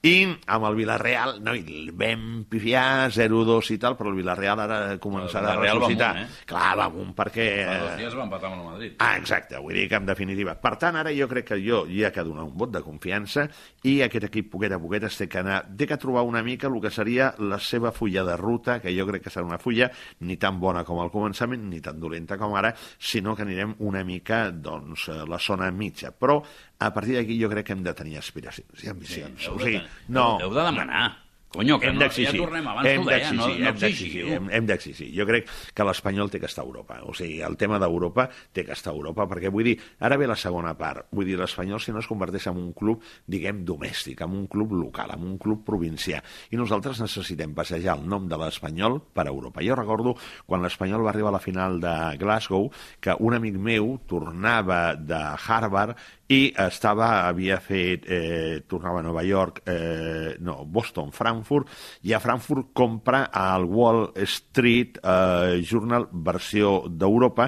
i 0.04 0.16
amb 0.28 0.68
el 0.68 0.76
Villarreal, 0.82 1.38
no, 1.46 1.54
i 1.56 1.88
vam 1.96 2.26
pifiar 2.52 3.08
0-2 3.14 3.72
i 3.78 3.80
tal, 3.80 3.96
però 3.96 4.12
el 4.12 4.20
Villarreal 4.20 4.66
ara 4.66 4.80
començarà 5.00 5.54
a 5.54 5.62
ressuscitar. 5.62 6.12
Va 6.12 6.26
amunt, 6.26 6.36
eh? 6.36 6.46
Clar, 6.52 6.74
va 6.82 6.90
amunt, 6.92 7.16
perquè... 7.16 7.48
Fa 7.72 7.80
dos 7.86 7.98
dies 8.04 8.20
va 8.20 8.28
empatar 8.28 8.52
amb 8.52 8.60
el 8.60 8.68
Madrid. 8.74 9.00
Ah, 9.00 9.14
exacte, 9.22 9.64
vull 9.64 9.80
dir 9.80 9.88
que 9.88 10.02
en 10.02 10.12
definitiva. 10.12 10.58
Per 10.60 10.74
tant, 10.82 11.00
ara 11.00 11.16
jo 11.16 11.30
crec 11.32 11.54
que 11.54 11.62
jo 11.64 11.86
hi 11.88 12.04
ha 12.04 12.12
que 12.12 12.28
donar 12.28 12.44
un 12.50 12.56
vot 12.60 12.76
de 12.76 12.84
confiança 12.84 13.48
i 13.88 14.02
aquest 14.04 14.28
equip 14.28 14.52
poquet 14.52 14.76
a 14.76 14.82
poquet 14.82 15.08
es 15.08 15.22
té 15.22 15.32
que 15.32 15.40
anar, 15.40 15.64
té 15.80 15.88
que 15.88 16.02
trobar 16.02 16.28
una 16.28 16.44
mica 16.44 16.68
el 16.68 16.82
que 16.84 16.92
seria 16.92 17.32
la 17.40 17.62
seva 17.78 17.94
fulla 17.96 18.26
de 18.28 18.36
ruta, 18.40 18.80
que 18.84 18.94
jo 18.96 19.08
crec 19.08 19.28
que 19.28 19.34
serà 19.34 19.46
una 19.48 19.62
fulla 19.62 19.90
ni 20.28 20.38
tan 20.42 20.60
bona 20.60 20.84
com 20.88 21.02
al 21.04 21.12
començament, 21.14 21.68
ni 21.72 21.82
tan 21.84 22.02
dolenta 22.02 22.38
com 22.42 22.58
ara, 22.58 22.74
sinó 22.98 23.36
que 23.38 23.46
anirem 23.46 23.78
una 23.88 24.04
mica 24.08 24.48
doncs, 24.52 25.08
a 25.14 25.24
la 25.30 25.40
zona 25.40 25.70
mitja. 25.72 26.12
Però 26.12 26.42
a 26.80 26.92
partir 26.94 27.18
d'aquí 27.20 27.40
jo 27.40 27.52
crec 27.54 27.70
que 27.70 27.78
hem 27.78 27.86
de 27.86 27.96
tenir 27.98 28.18
aspiracions 28.20 28.84
i 28.84 28.92
ambicions. 28.92 29.48
Sí, 29.48 29.54
o 29.54 29.62
sigui, 29.62 29.82
no, 30.10 30.36
heu 30.42 30.54
de 30.54 30.68
demanar. 30.68 31.27
Conyo, 31.48 31.80
que 31.80 31.88
hem 31.88 31.96
no, 31.96 32.08
ja 32.12 32.32
tornem, 32.36 32.66
abans 32.68 32.88
hem 32.90 33.06
deia, 33.08 33.30
no, 33.32 33.46
no 33.48 33.70
exigir, 33.72 34.26
hem, 34.36 34.50
hem 34.52 34.66
d'exigir. 34.68 35.08
Jo 35.16 35.24
crec 35.30 35.48
que 35.74 35.86
l'Espanyol 35.88 36.28
té 36.32 36.42
que 36.44 36.50
estar 36.50 36.66
a 36.66 36.68
Europa. 36.68 36.98
O 37.08 37.14
sigui, 37.16 37.38
el 37.46 37.56
tema 37.60 37.80
d'Europa 37.80 38.26
té 38.52 38.66
que 38.68 38.76
estar 38.76 38.92
a 38.92 38.98
Europa, 38.98 39.24
perquè 39.32 39.48
vull 39.54 39.70
dir, 39.70 39.78
ara 40.04 40.18
ve 40.20 40.28
la 40.28 40.36
segona 40.36 40.74
part. 40.78 41.08
Vull 41.16 41.30
dir, 41.30 41.38
l'Espanyol 41.40 41.80
si 41.80 41.96
no 41.96 42.04
es 42.04 42.10
converteix 42.10 42.50
en 42.52 42.60
un 42.60 42.74
club, 42.76 43.06
diguem, 43.32 43.64
domèstic, 43.68 44.26
en 44.26 44.36
un 44.36 44.50
club 44.52 44.76
local, 44.76 45.16
en 45.16 45.24
un 45.24 45.38
club 45.40 45.64
provincià. 45.68 46.20
I 46.52 46.60
nosaltres 46.60 47.00
necessitem 47.00 47.56
passejar 47.56 47.96
el 47.96 48.04
nom 48.12 48.28
de 48.28 48.42
l'Espanyol 48.44 49.00
per 49.16 49.30
Europa. 49.32 49.64
Jo 49.64 49.80
recordo 49.80 50.18
quan 50.46 50.66
l'Espanyol 50.66 51.08
va 51.08 51.14
arribar 51.16 51.32
a 51.32 51.38
la 51.40 51.44
final 51.44 51.80
de 51.80 51.96
Glasgow, 52.20 52.68
que 53.00 53.16
un 53.24 53.40
amic 53.40 53.56
meu 53.56 53.94
tornava 54.04 54.98
de 55.00 55.24
Harvard 55.48 55.96
i 56.28 56.52
estava, 56.60 57.28
havia 57.28 57.60
fet, 57.64 58.04
eh, 58.12 58.64
tornava 58.68 59.00
a 59.00 59.06
Nova 59.06 59.24
York, 59.24 59.62
eh, 59.66 60.36
no, 60.44 60.66
Boston, 60.66 61.12
Frankfurt, 61.16 61.70
i 62.04 62.14
a 62.14 62.20
Frankfurt 62.20 62.74
compra 62.76 63.30
al 63.32 63.64
Wall 63.64 64.12
Street 64.28 65.00
eh, 65.00 65.62
Journal 65.64 66.10
versió 66.12 66.82
d'Europa 66.90 67.48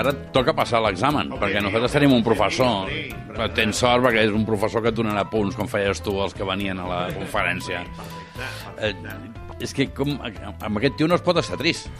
Ara 0.00 0.14
toca 0.34 0.54
passar 0.56 0.82
l'examen, 0.84 1.32
okay, 1.32 1.42
perquè 1.42 1.64
nosaltres 1.64 1.96
tenim 1.98 2.16
un 2.16 2.24
professor. 2.26 2.90
Tens 3.56 3.82
sort 3.82 4.04
perquè 4.08 4.26
és 4.26 4.34
un 4.34 4.46
professor 4.48 4.82
que 4.84 4.92
et 4.92 4.96
donarà 4.96 5.26
punts, 5.30 5.56
com 5.56 5.70
feies 5.70 6.02
tu 6.04 6.16
els 6.22 6.34
que 6.36 6.48
venien 6.48 6.80
a 6.80 6.88
la 6.88 7.04
conferència. 7.14 7.84
Uh, 8.80 9.40
és 9.60 9.74
que 9.76 9.86
com, 9.92 10.14
amb 10.24 10.80
aquest 10.80 10.96
tio 10.96 11.08
no 11.08 11.16
es 11.18 11.24
pot 11.24 11.38
estar 11.40 11.58
trist. 11.60 11.90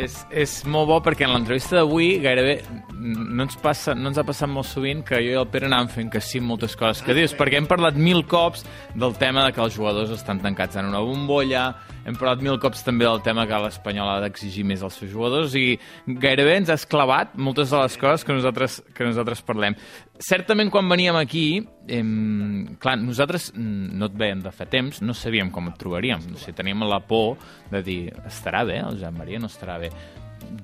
És, 0.00 0.18
és 0.34 0.56
molt 0.70 0.90
bo 0.90 0.98
perquè 1.04 1.28
en 1.28 1.34
l'entrevista 1.34 1.78
d'avui 1.78 2.18
gairebé 2.24 2.58
no 2.98 3.46
ens, 3.46 3.56
passa, 3.62 3.94
no 3.94 4.10
ens 4.10 4.18
ha 4.18 4.26
passat 4.26 4.50
molt 4.50 4.68
sovint 4.68 5.04
que 5.06 5.20
jo 5.22 5.34
i 5.34 5.38
el 5.38 5.48
Pere 5.52 5.68
anàvem 5.70 5.92
fent 5.92 6.12
que 6.12 6.22
sí 6.24 6.42
moltes 6.42 6.74
coses 6.78 7.04
que 7.06 7.14
dius, 7.16 7.36
perquè 7.38 7.60
hem 7.60 7.70
parlat 7.70 7.98
mil 8.00 8.24
cops 8.26 8.64
del 8.98 9.14
tema 9.20 9.46
de 9.46 9.54
que 9.54 9.62
els 9.64 9.76
jugadors 9.76 10.12
estan 10.14 10.42
tancats 10.42 10.80
en 10.80 10.90
una 10.90 11.02
bombolla, 11.04 11.68
hem 12.04 12.16
parlat 12.18 12.42
mil 12.44 12.58
cops 12.60 12.84
també 12.84 13.06
del 13.06 13.22
tema 13.24 13.46
que 13.48 13.58
l'Espanyol 13.64 14.10
ha 14.12 14.16
d'exigir 14.24 14.64
més 14.68 14.82
als 14.84 14.98
seus 15.00 15.10
jugadors 15.12 15.54
i 15.58 15.78
gairebé 16.06 16.58
ens 16.60 16.72
ha 16.72 16.78
esclavat 16.78 17.34
moltes 17.40 17.72
de 17.72 17.80
les 17.80 17.96
coses 18.00 18.24
que 18.26 18.36
nosaltres, 18.36 18.80
que 18.94 19.06
nosaltres 19.08 19.42
parlem. 19.46 19.76
Certament, 20.22 20.70
quan 20.72 20.88
veníem 20.90 21.16
aquí, 21.18 21.46
em, 21.88 22.76
clar, 22.80 22.98
nosaltres 23.00 23.50
no 23.56 24.10
et 24.10 24.18
veiem 24.20 24.44
de 24.44 24.52
fa 24.54 24.68
temps, 24.70 25.00
no 25.02 25.16
sabíem 25.16 25.50
com 25.54 25.72
et 25.72 25.80
trobaríem. 25.80 26.28
O 26.34 26.40
sigui, 26.40 26.56
teníem 26.60 26.84
la 26.88 27.00
por 27.00 27.38
de 27.72 27.82
dir, 27.82 28.02
estarà 28.28 28.64
bé, 28.68 28.78
el 28.84 29.00
Joan 29.00 29.18
Maria 29.18 29.40
no 29.40 29.50
estarà 29.50 29.78
bé. 29.80 29.90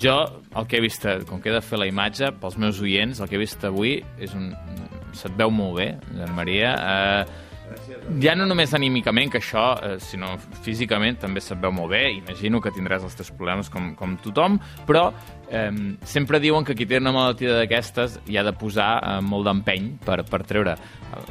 Jo, 0.01 0.17
el 0.57 0.67
que 0.69 0.77
he 0.77 0.85
vist, 0.85 1.07
com 1.29 1.41
que 1.41 1.49
he 1.49 1.55
de 1.57 1.63
fer 1.65 1.79
la 1.81 1.89
imatge, 1.89 2.35
pels 2.41 2.59
meus 2.61 2.81
oients, 2.85 3.21
el 3.21 3.31
que 3.31 3.39
he 3.39 3.43
vist 3.43 3.65
avui 3.65 4.01
és 4.21 4.35
un... 4.37 4.53
se't 5.17 5.35
veu 5.35 5.51
molt 5.51 5.81
bé, 5.81 5.87
Joan 6.13 6.37
Maria. 6.37 6.75
Eh, 6.77 7.50
ja 8.23 8.35
no 8.37 8.47
només 8.49 8.75
anímicament, 8.75 9.31
que 9.33 9.41
això, 9.41 9.65
eh, 9.83 9.99
sinó 10.03 10.37
físicament 10.65 11.21
també 11.25 11.41
se't 11.41 11.61
veu 11.63 11.73
molt 11.73 11.93
bé, 11.93 12.03
imagino 12.19 12.61
que 12.61 12.73
tindràs 12.75 13.05
els 13.07 13.17
teus 13.19 13.31
problemes 13.31 13.71
com, 13.71 13.95
com 13.99 14.17
tothom, 14.23 14.59
però 14.87 15.11
eh, 15.51 15.71
sempre 16.05 16.41
diuen 16.41 16.65
que 16.65 16.77
qui 16.79 16.87
té 16.87 17.01
una 17.01 17.13
malaltia 17.15 17.57
d'aquestes 17.59 18.21
hi 18.31 18.39
ha 18.39 18.45
de 18.47 18.55
posar 18.57 18.91
eh, 18.99 19.21
molt 19.25 19.49
d'empeny 19.49 19.93
per, 20.05 20.23
per 20.29 20.43
treure 20.49 20.77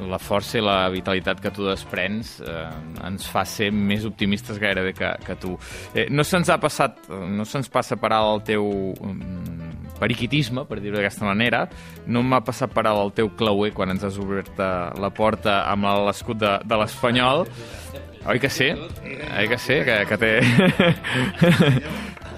la 0.10 0.20
força 0.20 0.60
i 0.60 0.64
la 0.64 0.90
vitalitat 0.92 1.40
que 1.44 1.52
tu 1.56 1.68
desprens 1.68 2.38
eh, 2.44 2.68
ens 3.08 3.28
fa 3.32 3.46
ser 3.48 3.72
més 3.72 4.06
optimistes 4.08 4.60
gairebé 4.60 4.94
que, 4.98 5.14
que 5.26 5.38
tu. 5.40 5.56
Eh, 5.94 6.10
no 6.12 6.26
se'ns 6.28 6.52
ha 6.52 6.60
passat, 6.60 7.08
no 7.10 7.48
se'ns 7.48 7.72
passa 7.72 7.98
per 8.00 8.12
alt 8.16 8.30
el 8.30 8.46
teu 8.46 8.68
um, 8.68 9.20
periquitisme, 10.00 10.64
per 10.70 10.80
dir-ho 10.82 10.98
d'aquesta 10.98 11.28
manera, 11.28 11.66
no 12.08 12.24
m'ha 12.24 12.42
passat 12.46 12.72
per 12.74 12.86
el 12.90 13.12
teu 13.18 13.30
clauer 13.40 13.74
quan 13.76 13.92
ens 13.94 14.04
has 14.08 14.18
obert 14.22 14.56
eh, 14.60 14.70
la 15.00 15.12
porta 15.14 15.62
amb 15.72 15.88
l'escut 16.08 16.40
de, 16.42 16.56
de 16.66 16.80
l'Espanyol. 16.82 17.46
Oi 18.30 18.40
que 18.44 18.50
sí? 18.52 18.68
Oi 18.76 19.48
que 19.48 19.58
sí? 19.62 19.78
Que, 19.88 20.02
que 20.10 20.18
té... 20.20 20.34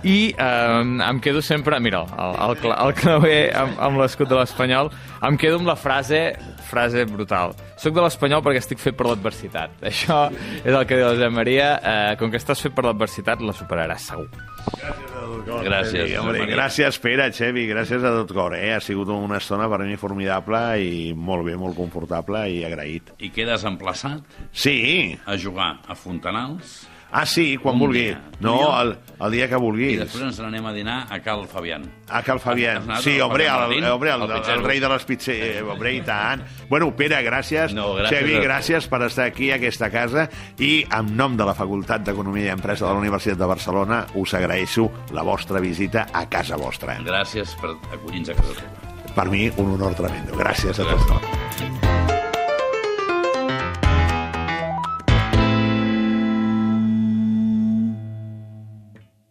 I 0.04 0.34
eh, 0.34 0.82
em 1.10 1.20
quedo 1.22 1.42
sempre... 1.46 1.78
Mira, 1.80 2.00
el, 2.18 2.32
el, 2.50 2.56
cla- 2.58 2.78
el 2.88 2.94
claver 2.98 3.52
amb, 3.58 3.76
amb 3.86 4.00
l'escut 4.02 4.30
de 4.32 4.38
l'Espanyol, 4.40 4.90
em 5.28 5.38
quedo 5.38 5.60
amb 5.62 5.70
la 5.70 5.76
frase 5.78 6.32
frase 6.72 7.04
brutal. 7.06 7.54
Soc 7.78 7.94
de 7.94 8.02
l'Espanyol 8.02 8.42
perquè 8.46 8.62
estic 8.64 8.80
fet 8.82 8.98
per 8.98 9.10
l'adversitat. 9.12 9.76
Això 9.92 10.24
és 10.64 10.72
el 10.74 10.86
que 10.90 10.98
diu 10.98 11.06
la 11.06 11.14
Josep 11.18 11.36
Maria. 11.38 11.70
Eh, 11.78 12.16
com 12.22 12.34
que 12.34 12.42
estàs 12.42 12.62
fet 12.66 12.74
per 12.78 12.86
l'adversitat, 12.88 13.44
la 13.46 13.54
superaràs 13.54 14.10
segur. 14.10 14.30
Gràcies, 14.32 15.11
Xevi, 15.40 16.16
home, 16.18 16.32
Josep 16.32 16.40
Maria. 16.42 16.56
gràcies, 16.56 16.98
Pere, 17.02 17.28
Xevi, 17.34 17.66
gràcies 17.70 18.04
a 18.04 18.12
tot 18.20 18.34
cor. 18.36 18.56
Eh? 18.58 18.74
Ha 18.76 18.80
sigut 18.84 19.08
una 19.14 19.38
estona 19.38 19.70
per 19.72 19.80
mi 19.88 19.96
formidable 20.00 20.62
i 20.84 21.14
molt 21.16 21.46
bé, 21.48 21.56
molt 21.58 21.76
confortable 21.78 22.44
i 22.52 22.64
agraït. 22.68 23.14
I 23.20 23.30
quedes 23.32 23.64
emplaçat 23.66 24.22
Sí, 24.52 25.18
a 25.26 25.38
jugar 25.38 25.80
a 25.88 25.96
Fontanals 25.96 26.82
ah, 27.12 27.26
sí, 27.26 27.58
quan 27.58 27.76
Un 27.76 27.80
vulgui. 27.80 28.00
dia. 28.06 28.22
No, 28.40 28.56
el, 28.82 28.96
el 29.22 29.32
dia 29.32 29.48
que 29.48 29.56
i 29.56 29.60
vulguis. 29.62 30.00
després 30.00 30.24
ens 30.24 30.40
n'anem 30.42 30.66
a 30.66 30.72
dinar 30.74 31.08
a 31.14 31.20
Cal 31.22 31.44
Fabián. 31.48 31.84
A 32.10 32.24
Cal 32.24 32.40
Fabián. 32.40 32.88
Sí, 33.02 33.20
hombre, 33.22 33.46
el, 33.46 33.84
hombre, 33.92 34.10
el, 34.10 34.22
Al 34.22 34.32
el, 34.32 34.38
Pizzero. 34.40 34.58
el 34.60 34.66
rei 34.66 34.80
de 34.80 34.90
les 34.90 35.06
pizzas, 35.06 35.36
eh, 35.36 35.62
hombre, 35.62 35.94
i 35.94 36.02
tant. 36.02 36.42
Bueno, 36.70 36.90
Pere, 36.96 37.22
gràcies. 37.24 37.74
No, 37.74 37.94
gràcies 38.00 38.10
Xevi, 38.18 38.40
gràcies 38.42 38.88
per 38.90 39.02
estar 39.04 39.26
aquí 39.30 39.52
a 39.52 39.56
aquesta 39.62 39.92
casa 39.92 40.28
i 40.58 40.86
en 40.90 41.16
nom 41.16 41.38
de 41.38 41.46
la 41.46 41.54
Facultat 41.54 42.02
d'Economia 42.08 42.46
i 42.50 42.54
Empresa 42.56 42.88
de 42.88 42.94
la 42.94 43.00
Universitat 43.00 43.38
de 43.38 43.46
Barcelona 43.46 44.06
us 44.16 44.34
agraeixo 44.34 44.90
la 45.12 45.22
vostra 45.22 45.60
visita 45.60 46.08
a 46.14 46.26
casa 46.30 46.58
vostra. 46.58 46.98
Gràcies 47.06 47.54
per 47.62 47.76
acollir-nos 47.94 48.30
a 48.30 48.40
casa 48.42 48.54
teva. 48.58 49.14
Per 49.14 49.30
mi, 49.30 49.50
un 49.58 49.74
honor 49.76 49.94
tremendo. 49.94 50.34
Gràcies 50.40 50.80
a 50.80 50.84
tots. 50.88 52.01